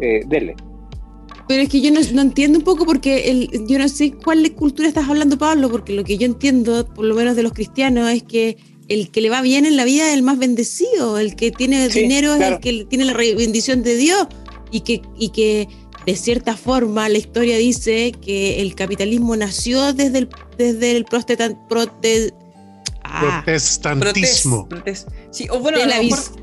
[0.00, 0.54] eh, Dele.
[1.48, 4.88] Pero es que yo no, entiendo un poco porque el, yo no sé cuál cultura
[4.88, 8.22] estás hablando, Pablo, porque lo que yo entiendo, por lo menos de los cristianos, es
[8.22, 8.56] que
[8.88, 11.88] el que le va bien en la vida es el más bendecido, el que tiene
[11.88, 14.26] dinero es el que tiene la bendición de Dios
[14.70, 15.68] y que, y que
[16.06, 20.28] de cierta forma la historia dice que el capitalismo nació desde el,
[20.58, 21.06] desde el.
[23.20, 24.68] Protestantismo.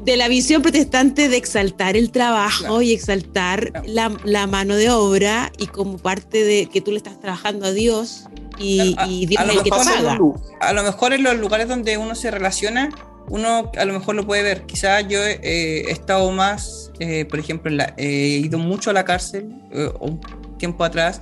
[0.04, 5.68] de, la visión protestante de exaltar el trabajo y exaltar la, mano de obra y
[5.68, 8.26] como parte de que tú le estás trabajando a Dios
[8.58, 10.18] y, Dios es el que paga.
[10.62, 12.90] A lo mejor en los lugares donde uno se relaciona,
[13.30, 14.66] uno a lo mejor lo puede ver.
[14.66, 19.92] Quizás yo he estado más, eh, por ejemplo, he ido mucho a la cárcel eh,
[20.00, 20.20] un
[20.58, 21.22] tiempo atrás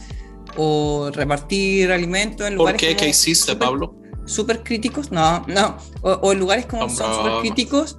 [0.55, 2.81] o repartir alimentos en lugares.
[2.81, 2.95] ¿Por qué?
[2.95, 3.95] ¿Qué hiciste, Pablo?
[4.27, 7.97] Súper críticos, no, no, o, en lugares como son súper críticos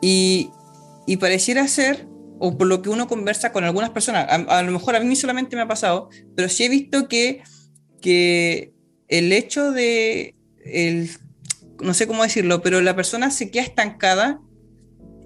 [0.00, 0.50] y,
[1.06, 2.08] y, pareciera ser,
[2.38, 5.54] o por lo que uno conversa con algunas personas, a, lo mejor a mí solamente
[5.54, 7.42] me ha pasado, pero sí he visto que,
[8.00, 8.72] que
[9.08, 10.34] el hecho de,
[10.64, 11.10] el,
[11.80, 14.40] no sé cómo decirlo, pero la persona se queda estancada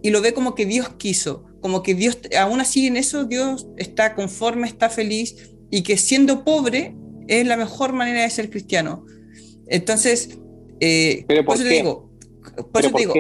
[0.03, 3.69] y lo ve como que Dios quiso, como que Dios, aún así en eso Dios
[3.77, 6.97] está conforme, está feliz y que siendo pobre
[7.29, 9.05] es la mejor manera de ser cristiano.
[9.71, 10.39] Entonces,
[10.81, 12.11] eh, ¿Pero por, eso te digo,
[12.73, 13.15] por eso te digo,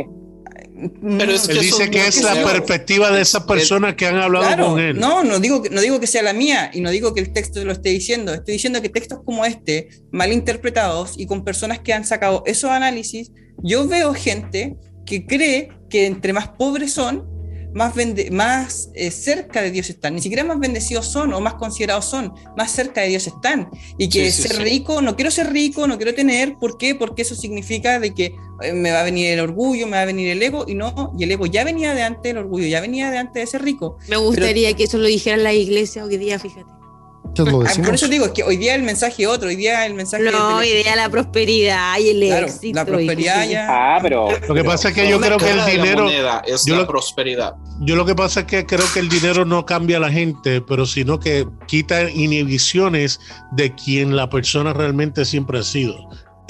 [1.02, 4.70] pero es que él dice que es la perspectiva de esas personas que han hablado
[4.70, 4.98] con él.
[4.98, 7.64] No, no digo, no digo que sea la mía y no digo que el texto
[7.64, 8.32] lo esté diciendo.
[8.32, 12.70] Estoy diciendo que textos como este, mal interpretados y con personas que han sacado esos
[12.70, 13.32] análisis,
[13.62, 17.28] yo veo gente que cree que entre más pobres son,
[17.72, 17.94] más,
[18.30, 22.32] más eh, cerca de Dios están, ni siquiera más bendecidos son o más considerados son,
[22.56, 23.70] más cerca de Dios están.
[23.98, 26.94] Y que ser rico, no quiero ser rico, no quiero tener, ¿por qué?
[26.94, 30.06] Porque eso significa de que eh, me va a venir el orgullo, me va a
[30.06, 32.80] venir el ego, y no, y el ego ya venía de antes, el orgullo ya
[32.80, 33.98] venía de antes de ser rico.
[34.08, 36.79] Me gustaría que eso lo dijera la iglesia hoy día, fíjate.
[37.38, 39.94] Ah, por eso digo, es que hoy día el mensaje es otro, hoy día el
[39.94, 42.76] mensaje No, hoy día la prosperidad y el éxito.
[42.76, 43.66] La prosperidad ya.
[43.68, 44.28] Ah, pero.
[44.48, 46.08] Lo que pasa es que yo creo que el dinero.
[46.44, 47.54] es la prosperidad.
[47.80, 50.60] Yo lo que pasa es que creo que el dinero no cambia a la gente,
[50.60, 53.20] pero sino que quita inhibiciones
[53.52, 55.96] de quien la persona realmente siempre ha sido.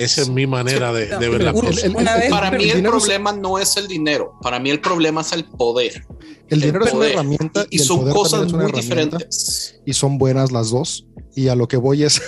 [0.00, 1.88] Esa es mi manera de, ver la cosa.
[2.30, 6.04] para mí el problema no es el dinero, para mí el problema es el poder.
[6.48, 9.80] El dinero es una herramienta y, son cosas muy diferentes.
[9.86, 11.06] Y son buenas las dos.
[11.36, 12.20] Y a lo que voy es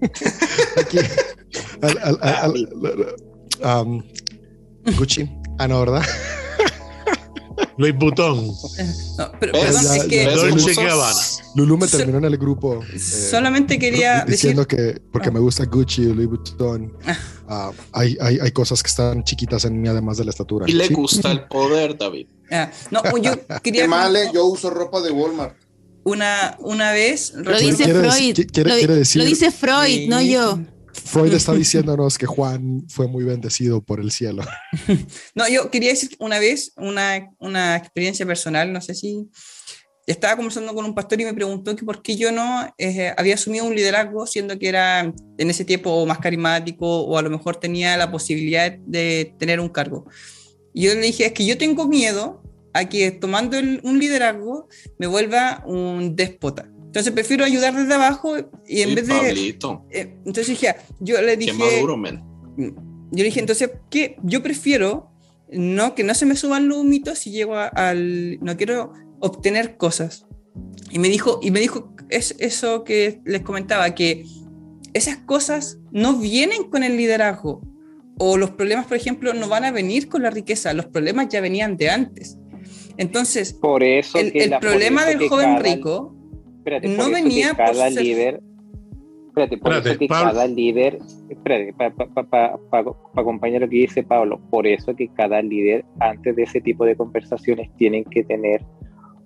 [0.76, 0.98] aquí,
[3.62, 4.02] um,
[4.96, 5.28] Gucci,
[5.58, 6.02] ah, no, ¿verdad?
[7.78, 8.48] Luis Butón.
[9.16, 10.28] No, pero perdón, es que
[11.54, 12.84] Lulu me terminó en el grupo.
[12.92, 16.92] Eh, solamente quería diciendo que porque me gusta Gucci y Louis Vuitton,
[17.48, 20.66] uh, hay, hay, hay, cosas que están chiquitas en mí además de la estatura.
[20.68, 22.26] Y le gusta el poder, David.
[22.50, 23.82] Ah, no, yo quería.
[23.82, 25.56] Qué mal, yo uso ropa de Walmart.
[26.02, 27.32] Una, una vez.
[27.34, 28.38] Lo dice Freud.
[28.56, 30.58] lo, decir, lo dice Freud, no yo.
[31.08, 34.42] Freud está diciéndonos que Juan fue muy bendecido por el cielo.
[35.34, 39.28] No, yo quería decir una vez una, una experiencia personal, no sé si
[40.06, 43.34] estaba conversando con un pastor y me preguntó que por qué yo no eh, había
[43.34, 47.56] asumido un liderazgo siendo que era en ese tiempo más carismático o a lo mejor
[47.56, 50.06] tenía la posibilidad de tener un cargo.
[50.72, 52.42] Y yo le dije, es que yo tengo miedo
[52.72, 54.68] a que tomando un liderazgo
[54.98, 56.70] me vuelva un déspota.
[56.88, 58.34] Entonces prefiero ayudar desde abajo
[58.66, 59.58] y en vez de...
[59.90, 61.52] Eh, entonces dije, yo le dije...
[61.52, 62.68] Mm,
[63.10, 64.16] yo le dije, entonces, ¿qué?
[64.22, 65.10] Yo prefiero
[65.50, 68.38] no que no se me suban los mitos si llego al...
[68.40, 70.26] No quiero obtener cosas.
[70.90, 74.24] Y me dijo, y me dijo es, eso que les comentaba, que
[74.94, 77.60] esas cosas no vienen con el liderazgo.
[78.18, 81.42] O los problemas, por ejemplo, no van a venir con la riqueza, los problemas ya
[81.42, 82.38] venían de antes.
[82.96, 86.17] Entonces, por eso el, el problema del joven rico
[86.64, 88.42] no venía cada líder.
[89.28, 90.98] Espérate, por eso que cada líder.
[91.28, 92.58] Espérate, para
[93.14, 96.96] acompañar lo que dice Pablo, por eso que cada líder, antes de ese tipo de
[96.96, 98.64] conversaciones, tienen que tener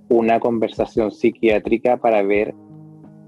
[0.09, 2.55] una conversación psiquiátrica para ver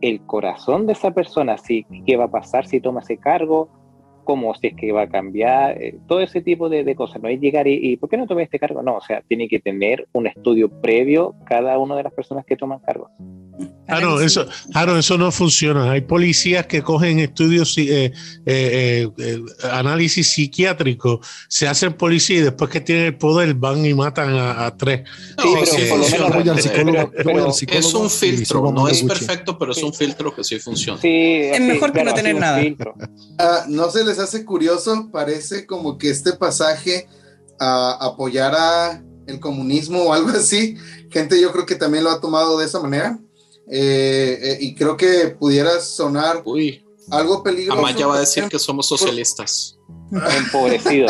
[0.02, 3.70] el corazón de esa persona, si, qué va a pasar si toma ese cargo,
[4.24, 7.22] cómo si es que va a cambiar, eh, todo ese tipo de, cosas.
[7.22, 8.82] No es llegar y, y, ¿por qué no tomé este cargo?
[8.82, 12.56] No, o sea, tiene que tener un estudio previo cada una de las personas que
[12.56, 13.10] toman cargos.
[13.86, 15.90] Claro, eso, claro, eso no funciona.
[15.90, 18.12] Hay policías que cogen estudios, eh,
[18.46, 23.92] eh, eh, análisis psiquiátrico, se hacen policía y después que tienen el poder van y
[23.92, 25.02] matan a, tres.
[27.68, 30.98] es un filtro, no es perfecto, pero es un filtro que sí funciona.
[31.02, 32.62] es mejor que no tener nada.
[33.38, 37.08] Ah, no se les hace curioso, parece como que este pasaje
[37.58, 40.76] a, apoyara el comunismo o algo así.
[41.10, 43.18] Gente, yo creo que también lo ha tomado de esa manera.
[43.70, 46.44] Eh, eh, y creo que pudiera sonar
[47.10, 47.80] algo peligroso.
[47.80, 49.78] Amaya va a decir que somos socialistas.
[50.38, 51.08] Empobrecido.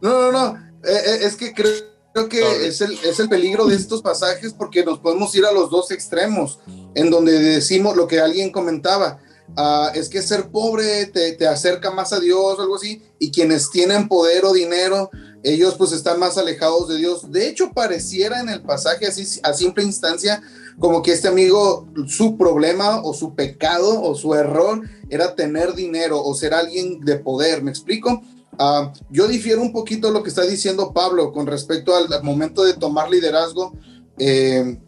[0.00, 0.56] No, no, no.
[0.84, 4.84] Eh, eh, es que creo, que es el, es el peligro de estos pasajes porque
[4.84, 6.58] nos podemos ir a los dos extremos,
[6.94, 9.20] en donde decimos lo que alguien comentaba.
[9.56, 13.30] Ah, es que ser pobre te, te, acerca más a Dios o algo así, y
[13.30, 15.10] quienes tienen poder o dinero,
[15.44, 17.30] ellos pues están más alejados de Dios.
[17.30, 20.42] De hecho, pareciera en el pasaje así a simple instancia
[20.78, 26.22] como que este amigo, su problema o su pecado o su error era tener dinero
[26.22, 28.22] o ser alguien de poder, ¿me explico?
[28.58, 32.74] Uh, yo difiero un poquito lo que está diciendo Pablo con respecto al, momento de
[32.74, 33.76] tomar liderazgo.
[34.16, 34.78] Eh,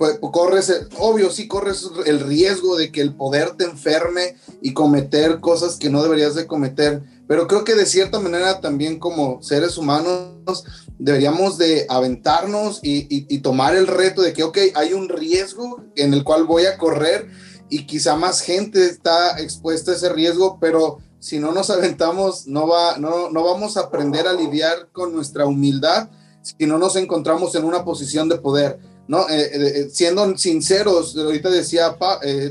[0.00, 5.40] pues, corres, obvio, sí corres el riesgo de que el poder te enferme y cometer
[5.40, 9.76] cosas que no deberías de cometer, pero creo que de cierta manera también como seres
[9.76, 10.64] humanos
[10.98, 16.24] deberíamos de aventarnos y, tomar el reto de que, ok, hay un riesgo en el
[16.24, 17.28] cual voy a correr
[17.68, 22.66] y quizá más gente está expuesta a ese riesgo, pero si no nos aventamos, no,
[22.66, 26.08] va, no, no vamos a aprender a lidiar con nuestra humildad
[26.40, 28.78] si no nos encontramos en una posición de poder.
[29.10, 29.28] ¿No?
[29.28, 31.96] Eh, eh, eh, siendo sinceros, ahorita decía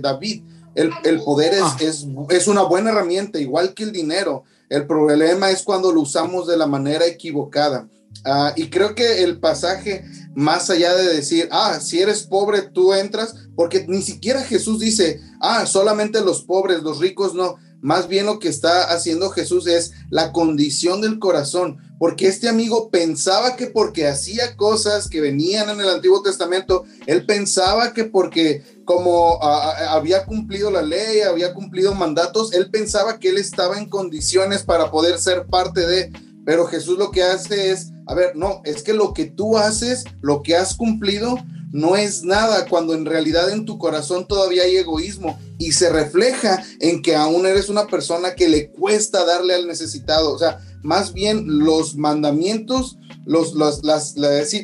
[0.02, 0.44] David,
[0.76, 1.78] el, el poder es, ah.
[1.80, 4.44] es, es, una buena herramienta, igual que el dinero.
[4.68, 7.88] El problema es cuando lo usamos de la manera equivocada.
[8.26, 10.04] Ah, y creo que el pasaje,
[10.36, 15.22] más allá de decir, ah, si eres pobre, tú entras, porque ni siquiera Jesús dice,
[15.40, 19.94] ah, solamente los pobres, los ricos no más bien lo que está haciendo Jesús es
[20.10, 25.82] la condición del corazón, porque este amigo pensaba que porque hacía cosas que venían en
[25.82, 32.54] el Antiguo Testamento, él pensaba que porque como había cumplido la ley, había cumplido mandatos,
[32.54, 36.12] él pensaba que él estaba en condiciones para poder ser parte de,
[36.46, 40.06] pero Jesús lo que hace es, a ver, no, es que lo que tú haces,
[40.22, 41.38] lo que has cumplido,
[41.72, 46.64] no es nada cuando en realidad en tu corazón todavía hay egoísmo y se refleja
[46.80, 50.34] en que aún eres una persona que le cuesta darle al necesitado.
[50.34, 54.16] O sea, más bien los mandamientos, los, las,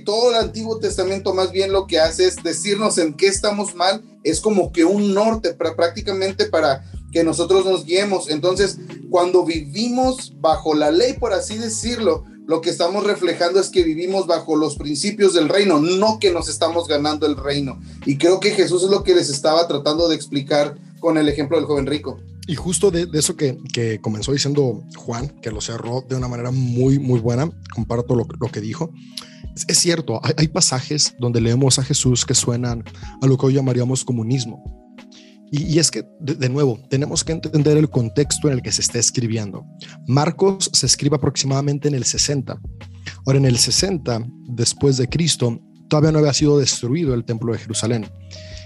[0.05, 4.01] todo el Antiguo Testamento más bien lo que hace es decirnos en qué estamos mal,
[4.23, 8.29] es como que un norte prácticamente para que nosotros nos guiemos.
[8.29, 8.77] Entonces,
[9.09, 14.27] cuando vivimos bajo la ley, por así decirlo, lo que estamos reflejando es que vivimos
[14.27, 17.79] bajo los principios del reino, no que nos estamos ganando el reino.
[18.05, 21.57] Y creo que Jesús es lo que les estaba tratando de explicar con el ejemplo
[21.57, 22.19] del joven rico.
[22.47, 26.51] Y justo de, eso que, que, comenzó diciendo Juan, que lo cerró de una manera
[26.51, 28.91] muy, muy buena, comparto lo, lo que dijo.
[29.67, 32.83] Es, cierto, hay, hay, pasajes donde leemos a Jesús que suenan
[33.21, 34.85] a lo que hoy llamaríamos comunismo.
[35.51, 38.99] Y, es que, de, nuevo, tenemos que entender el contexto en el que se está
[38.99, 39.65] escribiendo.
[40.07, 42.59] Marcos se escribe aproximadamente en el 60.
[43.25, 47.59] Ahora, en el 60, después de Cristo, todavía no había sido destruido el templo de
[47.59, 48.05] Jerusalén.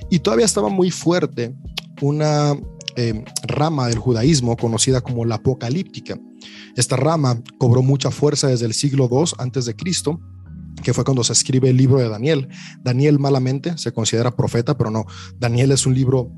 [0.09, 1.53] Y todavía estaba muy fuerte
[2.01, 2.57] una
[2.95, 6.19] eh, rama del judaísmo conocida como la apocalíptica.
[6.75, 10.19] Esta rama cobró mucha fuerza desde el siglo II antes de Cristo
[10.81, 12.47] que fue cuando se escribe el libro de Daniel.
[12.81, 15.05] Daniel malamente se considera profeta, pero no,
[15.37, 16.31] Daniel es un libro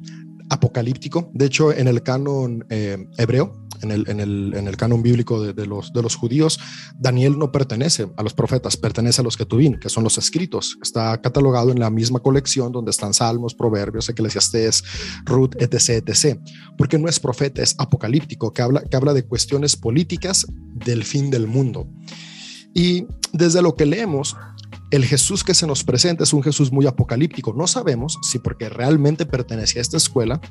[0.52, 1.32] apocalíptico.
[1.34, 5.42] De hecho, en el canon eh, hebreo, en el, en, el, en el, canon bíblico
[5.42, 6.60] de, los, de los judíos,
[7.00, 10.78] Daniel no pertenece a los profetas, pertenece a los Ketuvim, que son los escritos.
[10.84, 14.84] Está catalogado en la misma colección donde están Salmos, Proverbios, Eclesiastés,
[15.24, 16.38] Ruth, etc., etc.
[16.78, 21.32] Porque no es profeta, es apocalíptico, que habla, que habla de cuestiones políticas del fin
[21.32, 21.88] del mundo.
[22.74, 24.36] Y desde lo que leemos,
[24.92, 27.54] el Jesús que se nos presenta es un Jesús muy apocalíptico.
[27.54, 30.42] No sabemos si porque realmente pertenecía a esta escuela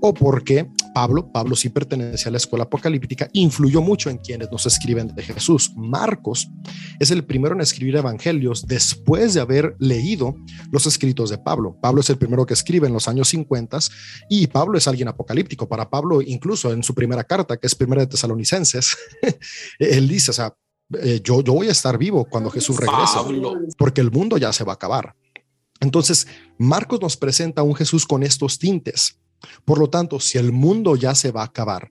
[0.00, 4.66] o porque Pablo, Pablo sí pertenecía a la escuela apocalíptica, influyó mucho en quienes nos
[4.66, 5.72] escriben de Jesús.
[5.76, 6.48] Marcos
[7.00, 10.36] es el primero en escribir evangelios después de haber leído
[10.70, 11.76] los escritos de Pablo.
[11.80, 13.78] Pablo es el primero que escribe en los años 50
[14.28, 15.68] y Pablo es alguien apocalíptico.
[15.68, 18.96] Para Pablo, incluso en su primera carta, que es primera de Tesalonicenses,
[19.78, 20.54] él dice, o sea,
[21.00, 23.18] eh, yo, yo voy a estar vivo cuando Jesús regrese,
[23.78, 25.14] porque el mundo ya se va a acabar.
[25.80, 26.26] Entonces,
[26.58, 29.18] Marcos nos presenta a un Jesús con estos tintes.
[29.64, 31.90] Por lo tanto, si el mundo ya se va a acabar,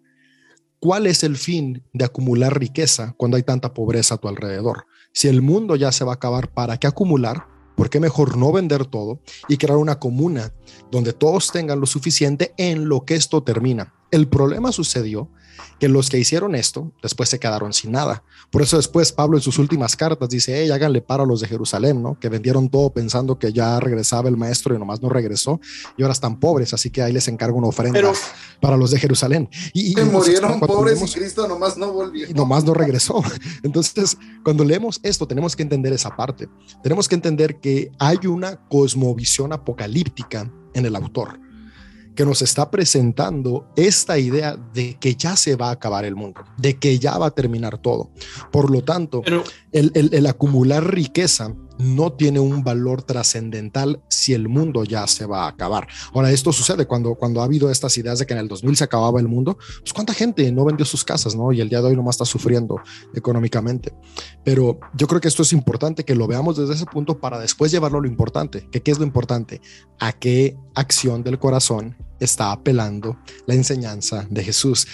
[0.80, 4.86] ¿cuál es el fin de acumular riqueza cuando hay tanta pobreza a tu alrededor?
[5.14, 7.48] Si el mundo ya se va a acabar, ¿para qué acumular?
[7.76, 10.54] ¿Por qué mejor no vender todo y crear una comuna
[10.92, 13.94] donde todos tengan lo suficiente en lo que esto termina?
[14.12, 15.30] El problema sucedió
[15.80, 18.24] que los que hicieron esto después se quedaron sin nada.
[18.52, 21.48] Por eso después Pablo en sus últimas cartas dice, hey, háganle paro a los de
[21.48, 22.20] Jerusalén, ¿no?
[22.20, 25.60] Que vendieron todo pensando que ya regresaba el maestro y nomás no regresó
[25.98, 28.02] y ahora están pobres, así que ahí les encargo una ofrenda
[28.60, 29.50] para los de Jerusalén.
[29.74, 32.30] Y, murieron pobres y Cristo nomás no volvió.
[32.30, 33.24] Y nomás no regresó.
[33.64, 36.48] Entonces, cuando leemos esto, tenemos que entender esa parte.
[36.84, 41.40] Tenemos que entender que hay una cosmovisión apocalíptica en el autor
[42.16, 46.44] que nos está presentando esta idea de que ya se va a acabar el mundo,
[46.58, 48.12] de que ya va a terminar todo.
[48.52, 49.22] Por lo tanto,
[49.72, 55.46] el, el acumular riqueza no tiene un valor trascendental si el mundo ya se va
[55.46, 55.88] a acabar.
[56.14, 58.84] Ahora, esto sucede cuando, cuando ha habido estas ideas de que en el 2000 se
[58.84, 61.52] acababa el mundo, pues cuánta gente no vendió sus casas, ¿no?
[61.52, 62.82] Y el día de hoy nomás está sufriendo
[63.14, 63.94] económicamente.
[64.44, 67.72] Pero yo creo que esto es importante que lo veamos desde ese punto para después
[67.72, 68.68] llevarlo a lo importante.
[68.72, 69.62] ¿Que ¿Qué es lo importante?
[70.00, 74.88] ¿A qué acción del corazón está apelando la enseñanza de Jesús?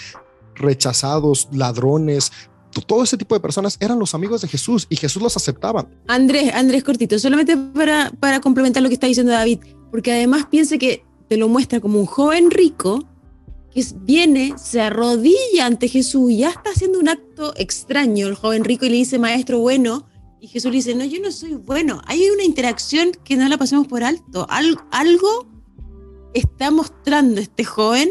[0.58, 2.32] rechazados, ladrones,
[2.80, 5.88] todo ese tipo de personas eran los amigos de Jesús y Jesús los aceptaba.
[6.06, 9.60] Andrés, Andrés Cortito, solamente para, para complementar lo que está diciendo David,
[9.90, 13.06] porque además piense que te lo muestra como un joven rico
[13.72, 18.64] que viene, se arrodilla ante Jesús y ya está haciendo un acto extraño el joven
[18.64, 20.06] rico y le dice, maestro bueno,
[20.40, 22.00] y Jesús le dice, no, yo no soy bueno.
[22.06, 24.46] Hay una interacción que no la pasemos por alto.
[24.50, 25.46] algo
[26.32, 28.10] está mostrando este joven.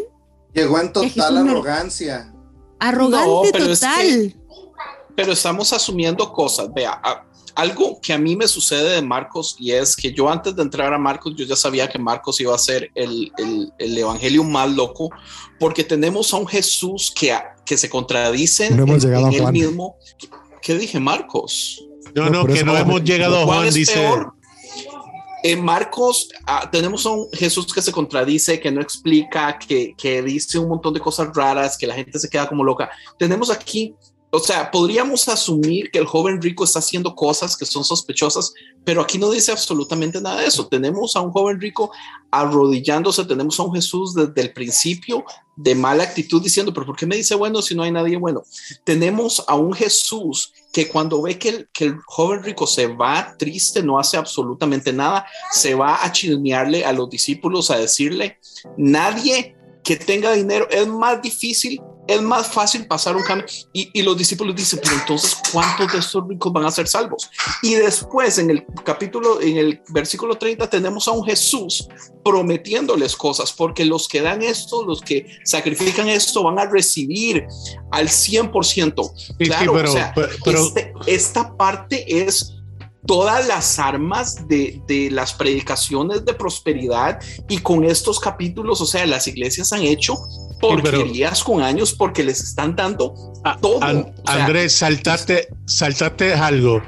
[0.53, 2.33] Llegó en total arrogancia.
[2.79, 4.35] Arrogante total
[5.15, 6.71] pero estamos asumiendo cosas.
[6.73, 7.01] Vea,
[7.57, 10.93] algo que a mí me sucede de Marcos y es que yo antes de entrar
[10.93, 13.31] a Marcos, yo ya sabía que Marcos iba a ser el,
[13.79, 15.09] el, evangelio más loco,
[15.59, 17.35] porque tenemos a un Jesús que,
[17.65, 19.95] que se contradice no hemos en, llegado él mismo.
[20.61, 21.83] ¿Qué dije, Marcos?
[22.13, 24.07] No, no, que no hemos llegado a Juan, dice.
[25.43, 30.21] En Marcos ah, tenemos a un Jesús que se contradice, que no explica, que, que
[30.21, 32.89] dice un montón de cosas raras, que la gente se queda como loca.
[33.17, 33.95] Tenemos aquí
[34.29, 38.53] o sea, podríamos asumir que el joven rico está haciendo cosas que son sospechosas,
[38.83, 40.67] pero aquí no dice absolutamente nada de eso.
[40.67, 41.91] Tenemos a un joven rico
[42.29, 45.23] arrodillándose, tenemos a un Jesús desde el principio
[45.55, 48.43] de mala actitud diciendo, pero ¿por qué me dice bueno si no hay nadie bueno?
[48.83, 53.33] Tenemos a un Jesús que cuando ve que el, que el joven rico se va
[53.37, 58.39] triste, no hace absolutamente nada, se va a chismearle a los discípulos, a decirle,
[58.75, 59.55] nadie
[59.85, 63.45] que tenga dinero es más difícil es más fácil pasar un cambio.
[63.73, 67.29] Y, los discípulos dicen, pero entonces, ¿cuántos de estos ricos van a ser salvos?
[67.61, 71.87] Y después, en el capítulo, en el versículo 30, tenemos a un Jesús
[72.23, 77.45] prometiéndoles cosas, porque los que dan esto, los que sacrifican esto, van a recibir
[77.91, 79.37] al 100%.
[79.37, 80.13] claro, o sea,
[80.45, 82.56] este, esta parte es
[83.07, 89.05] todas las armas de, de, las predicaciones de prosperidad y con estos capítulos, o sea,
[89.07, 90.15] las iglesias han hecho
[90.59, 93.79] porquerías con años porque les están dando a todo.
[94.25, 96.81] Andrés, saltate, saltate algo.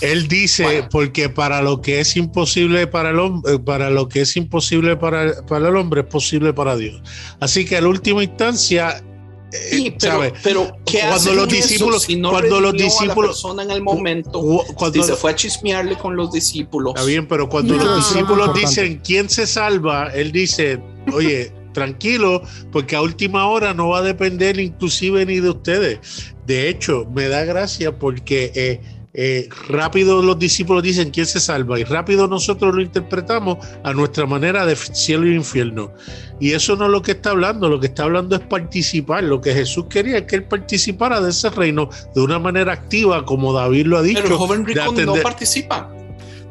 [0.00, 4.20] Él dice, porque para lo que es imposible para el hombre, eh, para lo que
[4.20, 7.02] es imposible para, para el hombre, es posible para Dios.
[7.40, 9.02] Así que en última instancia,
[9.50, 13.82] Sí, pero, pero ¿qué cuando los discípulos, si no cuando los discípulos, persona en el
[13.82, 14.42] momento,
[14.74, 16.94] cuando se fue a chismearle con los discípulos.
[16.94, 20.80] Está bien, pero cuando los discípulos dicen quién se salva, él dice,
[21.12, 22.42] oye, tranquilo,
[22.72, 25.98] porque a última hora no va a depender inclusive ni de ustedes.
[26.46, 28.80] De hecho, me da gracia porque eh,
[29.20, 34.26] eh, rápido los discípulos dicen quién se salva y rápido nosotros lo interpretamos a nuestra
[34.26, 35.90] manera de cielo y infierno.
[36.38, 39.24] Y eso no es lo que está hablando, lo que está hablando es participar.
[39.24, 43.26] Lo que Jesús quería es que él participara de ese reino de una manera activa,
[43.26, 44.20] como David lo ha dicho.
[44.22, 45.92] Pero el joven rico no participa.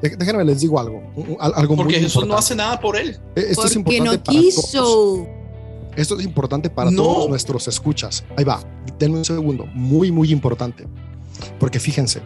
[0.01, 1.01] Déjenme les digo algo.
[1.39, 3.17] algo Porque Jesús no hace nada por él.
[3.37, 5.25] E, esto es importante no quiso.
[5.95, 8.25] Esto es importante para todos nuestros escuchas.
[8.35, 8.59] Ahí va,
[8.99, 9.65] denme un segundo.
[9.67, 10.85] Muy, muy importante.
[11.59, 12.21] Porque fíjense,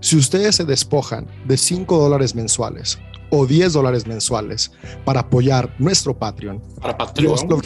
[0.00, 2.98] si ustedes se despojan de 5 dólares mensuales
[3.30, 4.72] o 10 dólares mensuales
[5.04, 7.34] para apoyar nuestro Patreon, para Patreon.
[7.34, 7.60] Dios lo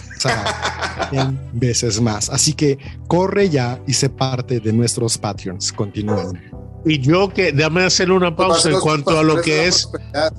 [1.12, 2.28] en veces más.
[2.30, 5.72] Así que corre ya y sé parte de nuestros Patreons.
[5.72, 6.50] Continúen.
[6.84, 9.88] Y yo que, déjame hacer una pausa en cuanto a lo que es,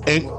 [0.05, 0.29] en,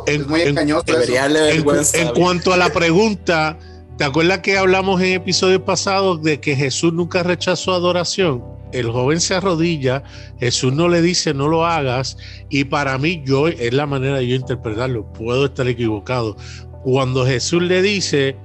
[2.14, 3.58] cuanto a la pregunta,
[3.96, 8.53] ¿te acuerdas que hablamos en episodios pasados de que Jesús nunca rechazó adoración?
[8.74, 10.02] El joven se arrodilla,
[10.40, 12.16] Jesús no le dice no lo hagas
[12.50, 16.36] y para mí yo es la manera de yo interpretarlo, puedo estar equivocado.
[16.82, 18.36] Cuando Jesús le dice,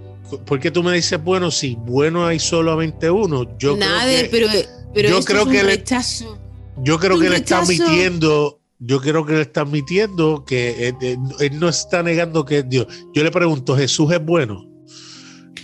[0.46, 3.58] ¿por qué tú me dices bueno si bueno hay solamente uno?
[3.58, 4.48] Yo Nada, creo que, pero,
[4.94, 6.40] pero yo creo que rechazo.
[6.82, 11.68] Yo creo que él está admitiendo, yo creo que él está admitiendo que él, no
[11.68, 12.88] está negando que es Dios.
[13.14, 14.68] Yo le pregunto, ¿Jesús es bueno?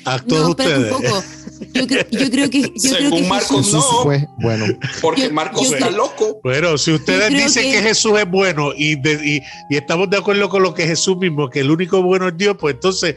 [0.05, 0.93] A todos ustedes.
[1.73, 1.87] Yo,
[2.29, 2.71] creo, que.
[2.75, 3.81] Según Marcos, no.
[4.03, 4.65] Fue bueno.
[5.01, 6.39] Porque Marcos está loco.
[6.43, 7.81] Bueno, si ustedes dicen que...
[7.81, 11.71] Jesús es bueno y, y, estamos de acuerdo con lo que Jesús mismo, que el
[11.71, 13.15] único bueno es Dios, pues entonces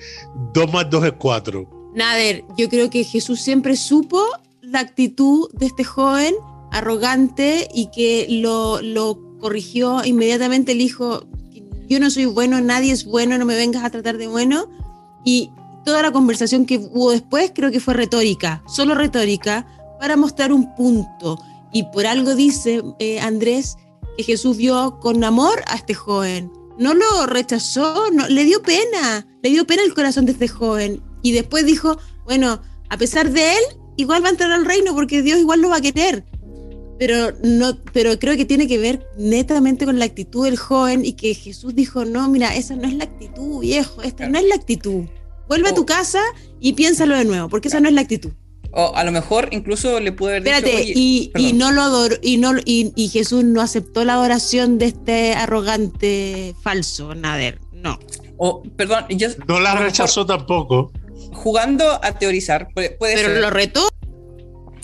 [0.55, 1.69] dos más dos es cuatro.
[1.95, 4.25] Nader, yo creo que Jesús siempre supo
[4.61, 6.35] la actitud de este joven
[6.71, 11.27] arrogante y que lo, lo corrigió inmediatamente el hijo,
[11.89, 14.69] yo no soy bueno, nadie es bueno, no me vengas a tratar de bueno.
[15.25, 15.51] Y
[15.89, 19.67] toda la conversación que hubo después creo que fue retórica, solo retórica,
[19.99, 21.43] para mostrar un punto.
[21.73, 23.79] Y por algo dice eh, Andrés
[24.19, 26.53] que Jesús vio con amor a este joven.
[26.79, 31.03] No lo rechazó, no, le dio pena, le dio pena el corazón de este joven.
[31.23, 32.61] Y después dijo, bueno,
[32.91, 33.63] a pesar de él,
[33.97, 36.23] igual va a entrar al reino porque Dios igual lo va a querer.
[36.99, 41.15] Pero, no, pero creo que tiene que ver netamente con la actitud del joven y
[41.15, 44.57] que Jesús dijo, no, mira, esa no es la actitud, viejo, esta no es la
[44.57, 45.07] actitud.
[45.49, 46.21] Vuelve a tu casa
[46.61, 48.33] y piénsalo de nuevo, porque esa no es la actitud.
[48.71, 52.17] O a lo mejor incluso le puede haber Espérate, dicho, y, y, no lo adoró,
[52.21, 57.99] y, no, y, y, Jesús no aceptó la adoración de este arrogante falso, Nader, no.
[58.37, 60.93] O, perdón, yo, no la rechazó tampoco.
[61.33, 63.89] Jugando a teorizar, puede, puede Pero ser lo retó.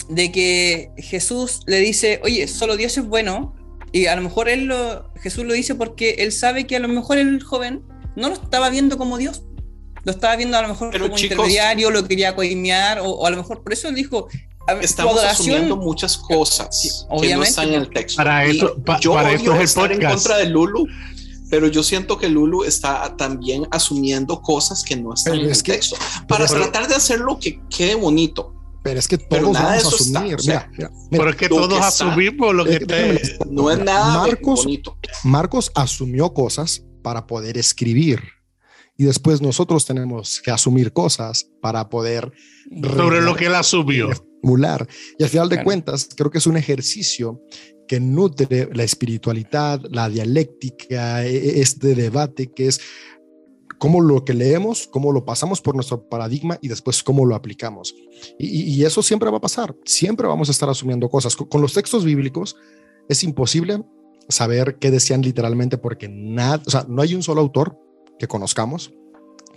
[0.09, 3.55] de que Jesús le dice, oye, solo Dios es bueno,
[3.91, 6.87] y a lo mejor él lo, Jesús lo dice porque él sabe que a lo
[6.87, 7.83] mejor el joven
[8.15, 9.43] no lo estaba viendo como Dios,
[10.05, 13.25] lo estaba viendo a lo mejor Pero como chicos- intermediario, lo quería coimear, o, o
[13.25, 14.27] a lo mejor por eso él dijo,
[14.67, 16.89] a Estamos adoración- asumiendo muchas cosas Sí,
[17.21, 18.17] que no están en el texto.
[18.17, 20.15] Para Y eso- pa- yo para odio eso es el estar en podcast.
[20.15, 20.87] contra de Lulu,
[21.49, 25.57] pero yo siento que Lulu está también asumiendo cosas que no están Pero en es
[25.59, 25.95] el que- texto
[26.27, 28.53] para pero- tratar de hacerlo que quede bonito.
[28.83, 30.35] Pero es que Pero todos nada vamos a eso está, asumir.
[30.35, 32.75] o sea, mira, mira, mira, Pero es que lo todos que está- asumimos lo que
[32.75, 33.37] Eh, te...
[33.49, 34.97] No es nada Marcos- bonito.
[35.23, 38.21] Marcos asumió cosas para poder escribir.
[38.97, 42.31] Y después nosotros tenemos que asumir cosas para poder
[42.95, 44.09] Sobre lo que él asumió.
[44.41, 44.87] formular.
[45.19, 45.65] Y al final de Claro.
[45.65, 47.41] cuentas, creo que es un ejercicio
[47.87, 52.79] que nutre la espiritualidad, la dialéctica, e- e- este debate que es
[53.77, 57.93] cómo lo que leemos, cómo lo pasamos por nuestro paradigma y después cómo lo aplicamos.
[58.39, 61.35] Y, y- y eso siempre va a pasar, siempre vamos a estar asumiendo cosas.
[61.35, 62.55] Con, con los textos bíblicos
[63.09, 63.83] es imposible
[64.29, 67.77] saber qué decían literalmente porque nada, o sea, no hay un solo autor
[68.19, 68.91] que conozcamos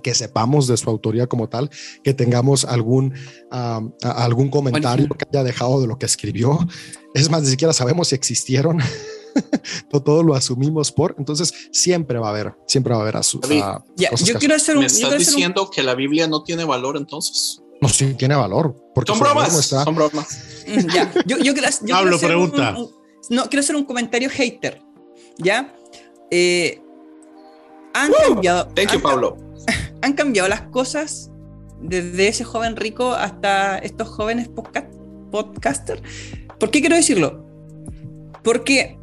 [0.03, 1.71] que sepamos de su autoría como tal,
[2.05, 3.15] que tengamos algún,
[3.51, 5.17] a- algún comentario Original.
[5.19, 6.57] que haya dejado de lo que escribió.
[7.15, 8.79] Es más, ni siquiera sabemos si existieron.
[9.91, 11.17] todo, todo lo asumimos por.
[11.19, 14.39] Entonces, siempre va a haber, siempre va a haber asu- David, ah, Ya, cosas yo
[14.39, 16.97] quiero hacer un, ¿Me estás quiero hacer un- diciendo que la Biblia no tiene valor
[16.97, 17.61] entonces?
[17.81, 18.77] No, sí, tiene valor.
[18.95, 20.39] Porque Son su valor bromas, no está- son bromas.
[20.69, 22.75] Mm, ya, yo, yo quiero, yo quiero Pablo, hacer pregunta.
[22.77, 22.91] un- un-
[23.31, 24.81] no, quiero hacer un comentario hater.
[25.39, 25.75] ¿Ya?
[26.31, 26.81] Eh,
[28.05, 29.37] han, cambiado, Thank you, han- Pablo.
[30.03, 31.31] han cambiado las cosas
[31.81, 34.89] desde ese joven rico hasta estos jóvenes podca-
[35.31, 36.03] podcaster.
[36.59, 37.45] ¿Por qué quiero decirlo?
[38.43, 38.99] Porque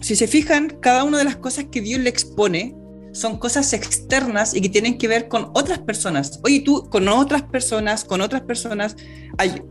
[0.00, 2.74] si se fijan, cada una de las cosas que Dios le expone
[3.12, 6.38] son cosas externas y que tienen que ver con otras personas.
[6.44, 8.96] Oye, tú con otras personas, con otras personas,
[9.38, 9.62] hay-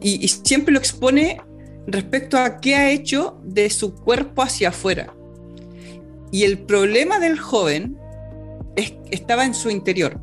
[0.00, 1.40] y, y siempre lo expone
[1.86, 5.14] respecto a qué ha hecho de su cuerpo hacia afuera.
[6.32, 7.96] Y el problema del joven
[8.80, 10.20] es, estaba en su interior.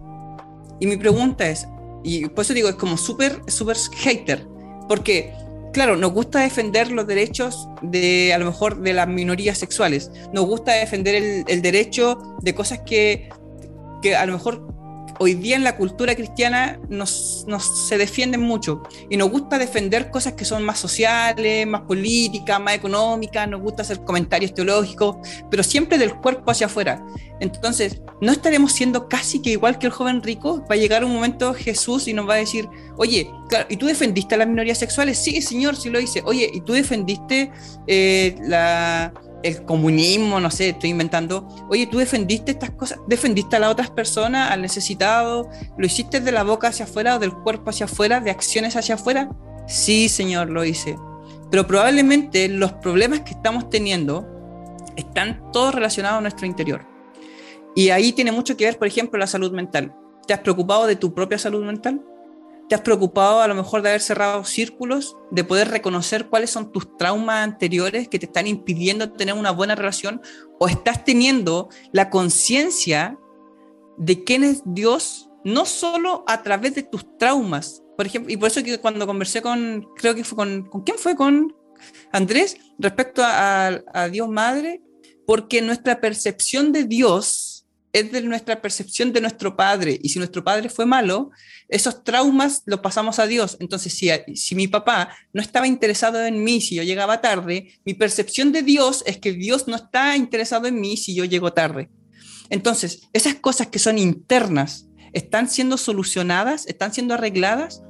[0.79, 1.67] Y mi pregunta es,
[2.03, 4.45] y por eso digo, es como súper, súper hater,
[4.87, 5.33] porque,
[5.73, 10.45] claro, nos gusta defender los derechos de, a lo mejor, de las minorías sexuales, nos
[10.45, 13.29] gusta defender el, el derecho de cosas que,
[14.01, 14.76] que a lo mejor
[15.19, 17.45] hoy día en la cultura cristiana nos,
[17.87, 22.75] se defienden mucho y nos gusta defender cosas que son más sociales, más políticas, más
[22.75, 25.17] económicas, nos gusta hacer comentarios teológicos,
[25.49, 27.05] pero siempre del cuerpo hacia afuera.
[27.39, 30.63] Entonces, ¿no estaremos siendo casi que igual que el joven rico?
[30.69, 33.85] Va a llegar un momento Jesús y nos va a decir, oye, claro, ¿y tú
[33.85, 35.17] defendiste a las minorías sexuales?
[35.19, 36.21] Sí, señor, sí lo hice.
[36.25, 37.51] Oye, ¿y tú defendiste
[37.85, 39.13] eh, la,
[39.43, 40.39] el comunismo?
[40.39, 41.47] No sé, estoy inventando.
[41.69, 42.99] Oye, ¿tú defendiste estas cosas?
[43.07, 45.49] ¿Defendiste a las otras personas, al necesitado?
[45.77, 48.95] ¿Lo hiciste de la boca hacia afuera o del cuerpo hacia afuera, de acciones hacia
[48.95, 49.29] afuera?
[49.67, 50.95] Sí, señor, lo hice.
[51.51, 54.25] Pero probablemente los problemas que estamos teniendo
[54.95, 56.85] están todos relacionados a nuestro interior.
[57.75, 59.93] Y ahí tiene mucho que ver, por ejemplo, la salud mental.
[60.25, 62.01] ¿Te has preocupado de tu propia salud mental?
[62.69, 66.73] ¿Te has preocupado a lo mejor de haber cerrado círculos, de poder reconocer cuáles son
[66.73, 70.21] tus traumas anteriores que te están impidiendo tener una buena relación?
[70.59, 73.17] ¿O estás teniendo la conciencia
[73.97, 77.83] de quién es Dios, no solo a través de tus traumas?
[77.95, 81.15] Por ejemplo, y por eso cuando conversé con, creo que fue con, ¿con quién fue?
[81.15, 81.55] Con
[82.11, 84.81] Andrés, respecto a Dios Madre,
[85.25, 87.56] porque nuestra percepción de Dios
[87.99, 89.99] es de nuestra percepción de nuestro padre.
[90.01, 91.31] Y si nuestro padre fue malo,
[91.69, 93.57] esos traumas los pasamos a Dios.
[93.59, 97.93] Entonces, si, si mi papá no estaba interesado en mí si yo llegaba tarde, mi
[97.93, 101.89] percepción de Dios es que Dios no está interesado en mí si yo llego tarde.
[102.49, 106.65] Entonces, esas cosas que son internas, ¿están siendo solucionadas?
[106.67, 107.81] ¿Están siendo arregladas?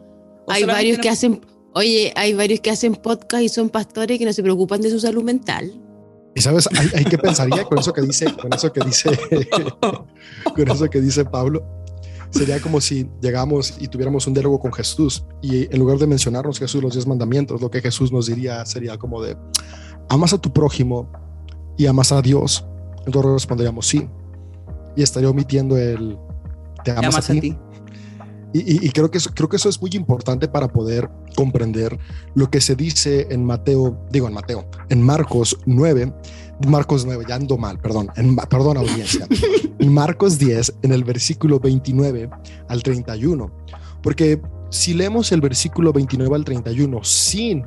[0.47, 4.17] ¿O Hay varios no- que hacen, oye, hay varios que hacen podcast y son pastores
[4.17, 5.83] que no se preocupan de su salud mental.
[6.37, 9.09] Y sabes, hay, hay que pensaría con eso que dice, con eso que dice,
[10.55, 11.65] con eso que dice Pablo.
[12.29, 16.59] sería como si llegamos y tuviéramos un diálogo con Jesús y en lugar de mencionarnos
[16.59, 19.35] Jesús los diez mandamientos, lo que Jesús nos diría sería como de,
[20.09, 21.11] amas a tu prójimo
[21.75, 22.63] y amas a Dios.
[23.07, 24.07] Entonces responderíamos sí.
[24.95, 26.19] Y estaría omitiendo el,
[26.83, 27.57] te amas, a, ti?
[28.53, 31.99] Y, creo, que eso, creo que eso es muy importante para poder comprender
[32.33, 36.13] lo que se dice en Mateo, digo en Mateo, en Marcos 9,
[36.65, 39.27] Marcos 9, ya ando mal, perdón, en, perdón audiencia,
[39.79, 42.29] en Marcos 10, en el versículo 29
[42.69, 43.51] al 31,
[44.01, 47.65] porque si leemos el versículo 29 al 31 sin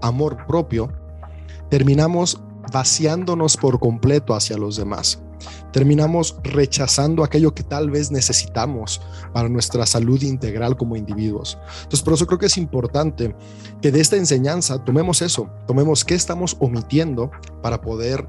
[0.00, 0.90] amor propio,
[1.68, 2.40] terminamos
[2.72, 5.22] vaciándonos por completo hacia los demás
[5.72, 9.00] terminamos rechazando aquello que tal vez necesitamos
[9.32, 11.58] para nuestra salud integral como individuos.
[11.82, 13.34] Entonces, por eso creo que es importante
[13.80, 17.30] que de esta enseñanza tomemos eso, tomemos qué estamos omitiendo
[17.62, 18.26] para poder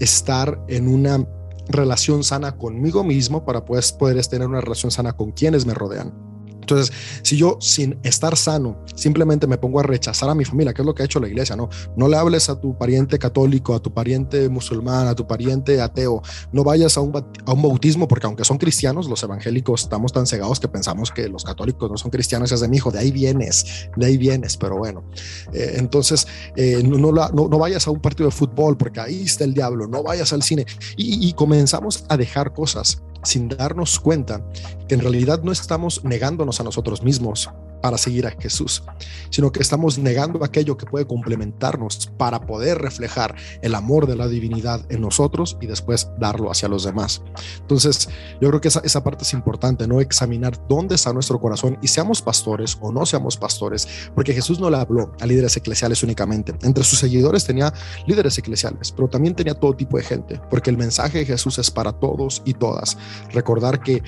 [0.00, 1.26] estar en una
[1.68, 6.29] relación sana conmigo mismo, para pues, poder tener una relación sana con quienes me rodean.
[6.70, 10.82] Entonces, si yo sin estar sano simplemente me pongo a rechazar a mi familia, que
[10.82, 13.74] es lo que ha hecho la iglesia, no, no le hables a tu pariente católico,
[13.74, 18.06] a tu pariente musulmán, a tu pariente ateo, no vayas a un, a un bautismo,
[18.06, 21.96] porque aunque son cristianos, los evangélicos estamos tan cegados que pensamos que los católicos no
[21.96, 25.04] son cristianos, es de mi hijo, de ahí vienes, de ahí vienes, pero bueno,
[25.52, 27.12] eh, entonces eh, no,
[27.58, 30.66] vayas a un partido de fútbol, porque ahí está el diablo, no vayas al cine,
[30.96, 34.40] y, y comenzamos a dejar cosas sin darnos cuenta
[34.88, 37.50] que en realidad no estamos negándonos a nosotros mismos
[37.80, 38.82] para seguir a Jesús,
[39.30, 44.28] sino que estamos negando aquello que puede complementarnos para poder reflejar el amor de la
[44.28, 47.22] divinidad en nosotros y después darlo hacia los demás.
[47.60, 48.08] Entonces,
[48.40, 52.22] yo creo que esa, parte es importante, no examinar dónde está nuestro corazón y seamos
[52.22, 56.54] pastores o no seamos pastores, porque Jesús no le habló a líderes eclesiales únicamente.
[56.62, 57.72] Entre sus seguidores tenía
[58.06, 61.70] líderes eclesiales, pero también tenía todo tipo de gente, porque el mensaje de Jesús es
[61.70, 62.96] para todos y todas.
[63.32, 64.02] Recordar que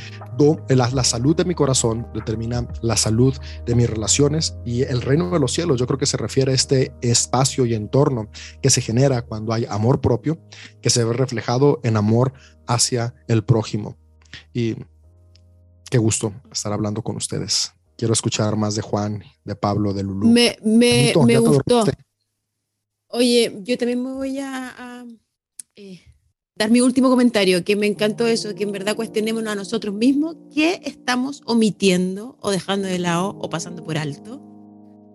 [0.69, 3.35] la, la salud de mi corazón determina la salud
[3.65, 6.55] de mis relaciones y el reino de los cielos yo creo que se refiere a
[6.55, 8.29] este espacio y entorno
[8.61, 10.39] que se genera cuando hay amor propio,
[10.81, 12.33] que se ve reflejado en amor
[12.67, 13.97] hacia el prójimo.
[14.53, 14.77] Y
[15.91, 17.73] qué gusto estar hablando con ustedes.
[17.97, 20.29] Quiero escuchar más de Juan, de Pablo, de Lulú.
[20.29, 21.85] Me, me, me gustó.
[23.09, 25.05] Oye, yo también me voy a,
[25.77, 26.01] eh,
[26.63, 30.37] dar mi último comentario, que me encantó eso, que en verdad cuestionémonos a nosotros mismos
[30.55, 34.41] qué estamos omitiendo o dejando de lado o pasando por alto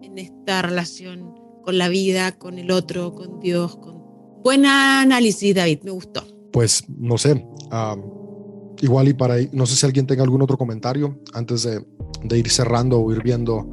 [0.02, 1.34] en esta relación
[1.64, 3.78] con la vida, con el otro, con Dios.
[3.78, 3.96] Con...
[4.44, 6.24] Buen análisis, David, me gustó.
[6.52, 7.46] Pues no sé,
[8.82, 11.86] igual y para, no sé si alguien tenga algún otro comentario antes de,
[12.24, 13.72] de ir cerrando o ir viendo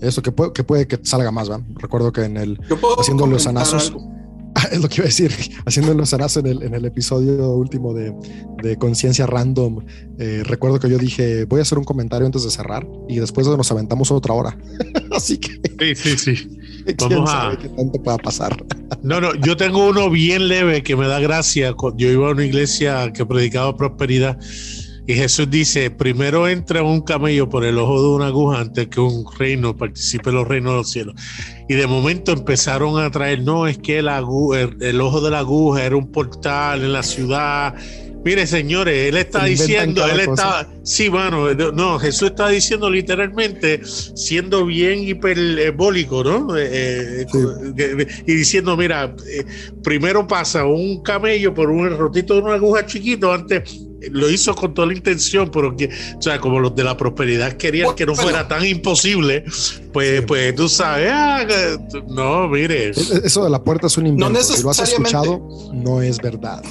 [0.00, 1.60] eso, que puede que, puede que salga más, ¿va?
[1.74, 2.60] Recuerdo que en el
[2.98, 3.92] haciendo los anazos
[4.72, 5.32] es lo que iba a decir,
[5.64, 8.14] haciendo los en el, en el episodio último de,
[8.62, 9.84] de Conciencia Random,
[10.18, 13.46] eh, recuerdo que yo dije, voy a hacer un comentario antes de cerrar y después
[13.46, 14.56] nos aventamos otra hora.
[15.12, 15.60] Así que...
[15.94, 16.58] Sí, sí, sí.
[16.98, 17.56] Vamos a...
[17.60, 18.56] qué tanto pueda pasar.
[19.02, 21.74] no, no, yo tengo uno bien leve que me da gracia.
[21.96, 24.38] Yo iba a una iglesia que predicaba prosperidad
[25.08, 28.98] y Jesús dice, primero entra un camello por el ojo de una aguja antes que
[28.98, 31.14] un reino participe en los reinos de los cielos.
[31.68, 34.08] Y de momento empezaron a traer, no, es que el,
[34.80, 37.74] el, ojo de la aguja era un portal en la ciudad.
[38.24, 44.66] Mire, señores, él está diciendo, él está, sí, mano, no, Jesús está diciendo literalmente, siendo
[44.66, 46.56] bien hiperbólico, ¿no?
[46.56, 49.44] Eh, eh, y diciendo, mira, eh,
[49.84, 54.74] primero pasa un camello por un rotito de una aguja chiquito antes lo hizo con
[54.74, 58.14] toda la intención, pero que, o sea, como los de la prosperidad querían que no
[58.14, 59.44] fuera tan imposible,
[59.92, 61.44] pues, pues tú sabes, ah,
[62.08, 62.90] no, mire.
[62.90, 64.30] Eso de la puerta es un invento.
[64.30, 66.62] No si lo has escuchado, no es verdad.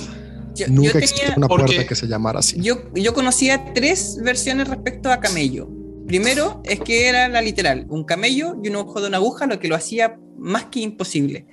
[0.68, 2.60] Nunca existió una puerta que se llamara así.
[2.62, 5.70] Yo, yo conocía tres versiones respecto a camello.
[6.08, 9.60] Primero es que era la literal, un camello y un ojo de una aguja, lo
[9.60, 11.48] que lo hacía más que imposible.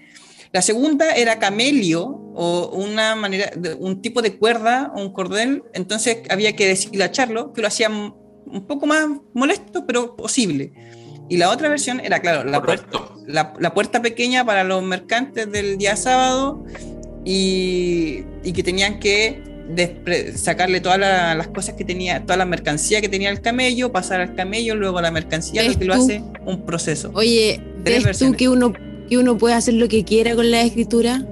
[0.53, 2.05] La segunda era camelio
[2.35, 7.63] o una manera, un tipo de cuerda o un cordel, entonces había que deshilacharlo, que
[7.63, 10.73] lo hacía un poco más molesto, pero posible.
[11.33, 15.79] Y la otra versión era, claro, la, puerta, la, puerta pequeña para los mercantes del
[15.79, 16.63] día sábado
[17.25, 19.43] y, y que tenían que
[20.35, 24.35] sacarle todas las cosas que tenía, toda la mercancía que tenía el camello, pasar al
[24.35, 27.11] camello, luego a la mercancía, lo que lo hace un proceso.
[27.15, 28.75] Oye, ¿ves tú que uno
[29.17, 31.27] uno puede hacer lo que quiera con la escritura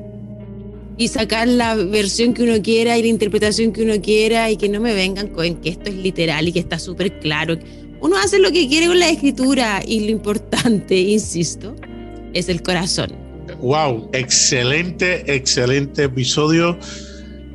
[0.97, 4.71] y sacar la versión que uno quiera y la interpretación que uno quiera y que
[4.71, 7.59] no me vengan con que esto es literal y que está súper claro.
[8.01, 11.75] Uno hace lo que quiere con la escritura y lo importante, insisto,
[12.33, 13.13] es el corazón.
[13.61, 16.79] Wow, excelente, excelente episodio.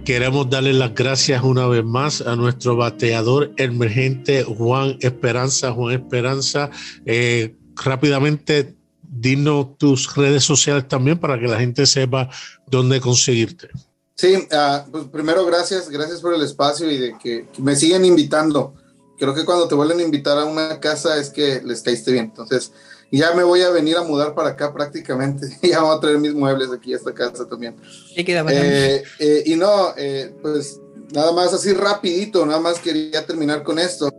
[0.03, 5.71] Queremos darle las gracias una vez más a nuestro bateador emergente Juan Esperanza.
[5.71, 6.69] Juan Esperanza,
[7.05, 12.29] eh, rápidamente dinos tus redes sociales también para que la gente sepa
[12.67, 13.69] dónde conseguirte.
[14.15, 18.75] Sí, uh, pues primero gracias, gracias por el espacio y de que, me siguen invitando.
[19.18, 22.26] Creo que cuando te vuelven a invitar a una casa es que les caíste bien.
[22.26, 22.72] Entonces,
[23.11, 25.47] ya me voy a venir a mudar para acá prácticamente.
[25.63, 27.76] ya voy a traer mis muebles aquí a esta casa también.
[28.16, 30.80] Eh, eh, y no, eh, pues
[31.13, 34.09] nada más así rapidito, nada más quería terminar con esto.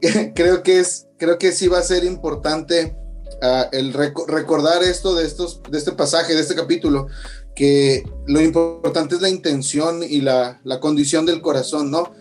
[0.34, 2.96] creo que es, creo que sí va a ser importante
[3.42, 7.06] uh, el recordar esto de estos, de este pasaje, de este capítulo,
[7.54, 12.14] que lo importante es la intención y la, la condición del corazón, ¿no?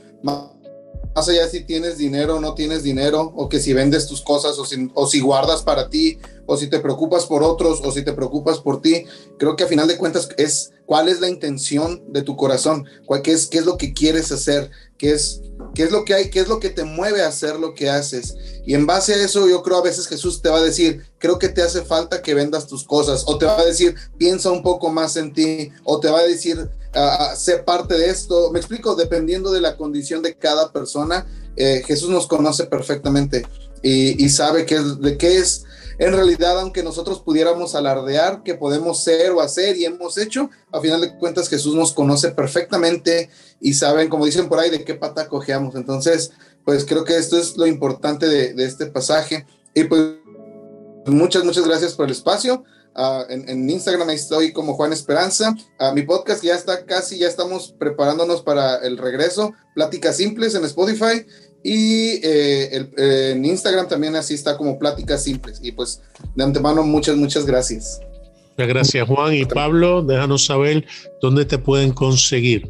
[1.16, 4.57] Más allá si tienes dinero o no tienes dinero, o que si vendes tus cosas,
[4.57, 8.60] o si, guardas para ti, o si te preocupas por otros, o si te preocupas
[8.60, 9.05] por ti,
[9.38, 13.22] creo que a final de cuentas es cuál es la intención de tu corazón, cuál,
[13.22, 15.41] qué, es, qué es lo que quieres hacer, qué es,
[15.76, 17.89] qué es lo que hay, qué es lo que te mueve a hacer lo que
[17.89, 18.36] haces.
[18.66, 21.39] Y en base a eso yo creo a veces Jesús te va a decir, creo
[21.39, 24.64] que te hace falta que vendas tus cosas, o te va a decir, piensa un
[24.64, 28.52] poco más en ti, o te va a decir, uh, ser parte de esto.
[28.52, 31.26] Me explico, dependiendo de la condición de cada persona,
[31.56, 33.46] eh, Jesús nos conoce perfectamente
[33.82, 35.64] y, sabe qué es, de qué es
[36.00, 40.80] en realidad, aunque nosotros pudiéramos alardear que podemos ser o hacer y hemos hecho, a
[40.80, 43.30] final de cuentas Jesús nos conoce perfectamente
[43.60, 45.76] y saben, como dicen por ahí, de qué pata cojeamos.
[45.76, 46.32] Entonces,
[46.64, 49.46] pues creo que esto es lo importante de, de este pasaje.
[49.74, 50.02] Y pues
[51.06, 52.64] muchas, muchas gracias por el espacio.
[52.96, 55.56] Uh, en, en, Instagram estoy como Juan Esperanza.
[55.80, 59.54] Uh, mi podcast ya está casi, ya estamos preparándonos para el regreso.
[59.74, 61.26] Pláticas simples en Spotify.
[61.64, 65.60] Y eh, el, eh, en Instagram también así está como Pláticas simples.
[65.62, 66.02] Y pues
[66.36, 68.00] de antemano, muchas, muchas gracias.
[68.58, 69.34] Muchas gracias, Juan.
[69.34, 70.86] Y Pablo, déjanos saber
[71.22, 72.70] dónde te pueden conseguir.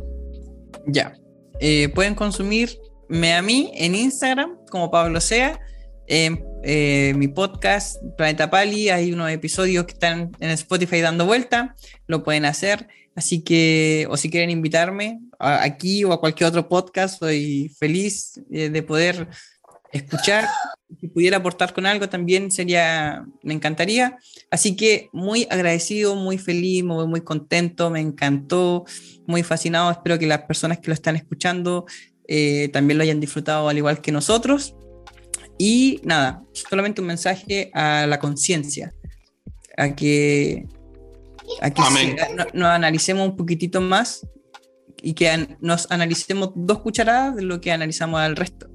[0.88, 1.16] Ya.
[1.60, 5.60] Eh, pueden consumirme a mí en Instagram como Pablo Sea
[6.08, 8.90] en eh, mi podcast Planeta Pali.
[8.90, 11.76] Hay unos episodios que están en Spotify dando vuelta,
[12.08, 12.88] lo pueden hacer.
[13.16, 18.70] Así que, o si quieren invitarme aquí o a cualquier otro podcast, soy feliz eh,
[18.70, 19.28] de poder
[19.92, 20.48] escuchar.
[21.00, 24.18] Si pudiera aportar con algo también sería, me encantaría.
[24.52, 28.86] Así que muy agradecido, muy feliz, muy, muy contento, me encantó,
[29.28, 29.92] muy fascinado.
[29.92, 31.86] Espero que las personas que lo están escuchando
[32.28, 34.76] eh, también lo hayan disfrutado al igual que nosotros.
[35.62, 38.94] Y nada, solamente un mensaje a la conciencia,
[39.78, 40.66] a que,
[41.62, 41.82] a que
[42.54, 44.26] nos analicemos un poquitito más
[45.04, 48.70] y que nos analicemos dos cucharadas de lo que analizamos al resto.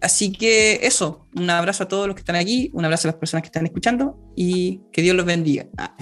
[0.00, 3.20] Así que eso, un abrazo a todos los que están aquí, un abrazo a las
[3.20, 5.68] personas que están escuchando y que Dios los bendiga.
[5.78, 5.96] Ah.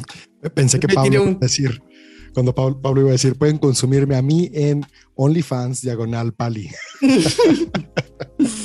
[0.54, 1.82] Pensé que Pablo iba a decir,
[2.32, 4.86] cuando Pablo, Pablo, iba a decir, pueden consumirme a mí en
[5.16, 6.70] OnlyFans diagonal Pali.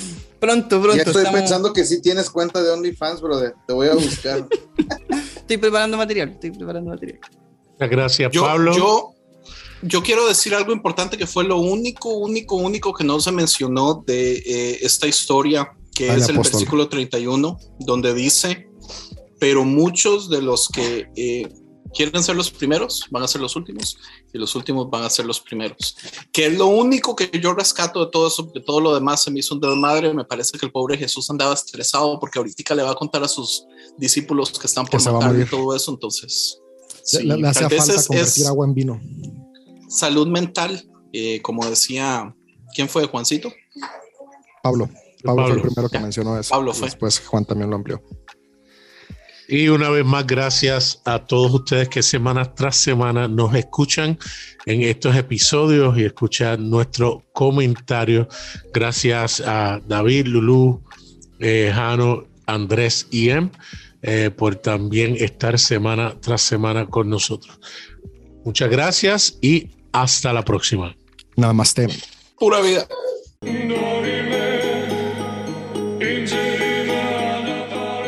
[0.44, 0.98] Pronto, pronto.
[0.98, 3.56] Ya estoy pensando que sí tienes cuenta de OnlyFans, brother.
[3.66, 4.46] Te voy a buscar.
[5.38, 7.18] estoy preparando material, estoy preparando material.
[7.80, 8.76] Gracias, Pablo.
[8.76, 9.14] Yo,
[9.84, 14.04] yo quiero decir algo importante que fue lo único, único, único que no se mencionó
[14.06, 18.68] de eh, esta historia, que es el versículo 31, donde dice,
[19.40, 21.48] pero muchos de los que eh,
[21.94, 23.98] quieren ser los primeros, van a ser los últimos,
[24.34, 25.96] y los últimos van a ser los primeros.
[26.32, 29.32] Que es lo único que yo rescato de todo eso, de todo lo demás se
[29.32, 30.14] me hizo un desmadre.
[30.14, 33.28] Me parece que el pobre Jesús andaba estresado porque ahorita le va a contar a
[33.28, 33.66] sus
[33.98, 35.92] discípulos que están por matar y todo eso.
[35.92, 36.60] Entonces,
[37.04, 39.02] sí, le, hace falta convertir agua en vino.
[39.88, 42.36] Salud mental, eh, como decía,
[42.74, 43.54] ¿quién fue Juancito?
[44.64, 44.90] Pablo.
[45.24, 46.50] Pablo, fue el primero que mencionó eso.
[46.50, 46.88] Pablo fue.
[46.88, 48.02] Después Juan también lo amplió.
[49.54, 54.18] Y una vez más, gracias a todos ustedes que semana tras semana nos escuchan
[54.66, 58.28] en estos episodios y escuchan nuestro comentario.
[58.74, 60.82] Gracias a David, Lulú,
[61.40, 63.52] eh, Jano, Andrés y Em
[64.02, 67.60] eh, por también estar semana tras semana con nosotros.
[68.44, 70.96] Muchas gracias y hasta la próxima.
[71.36, 71.76] Nada más.
[72.40, 72.88] Pura vida.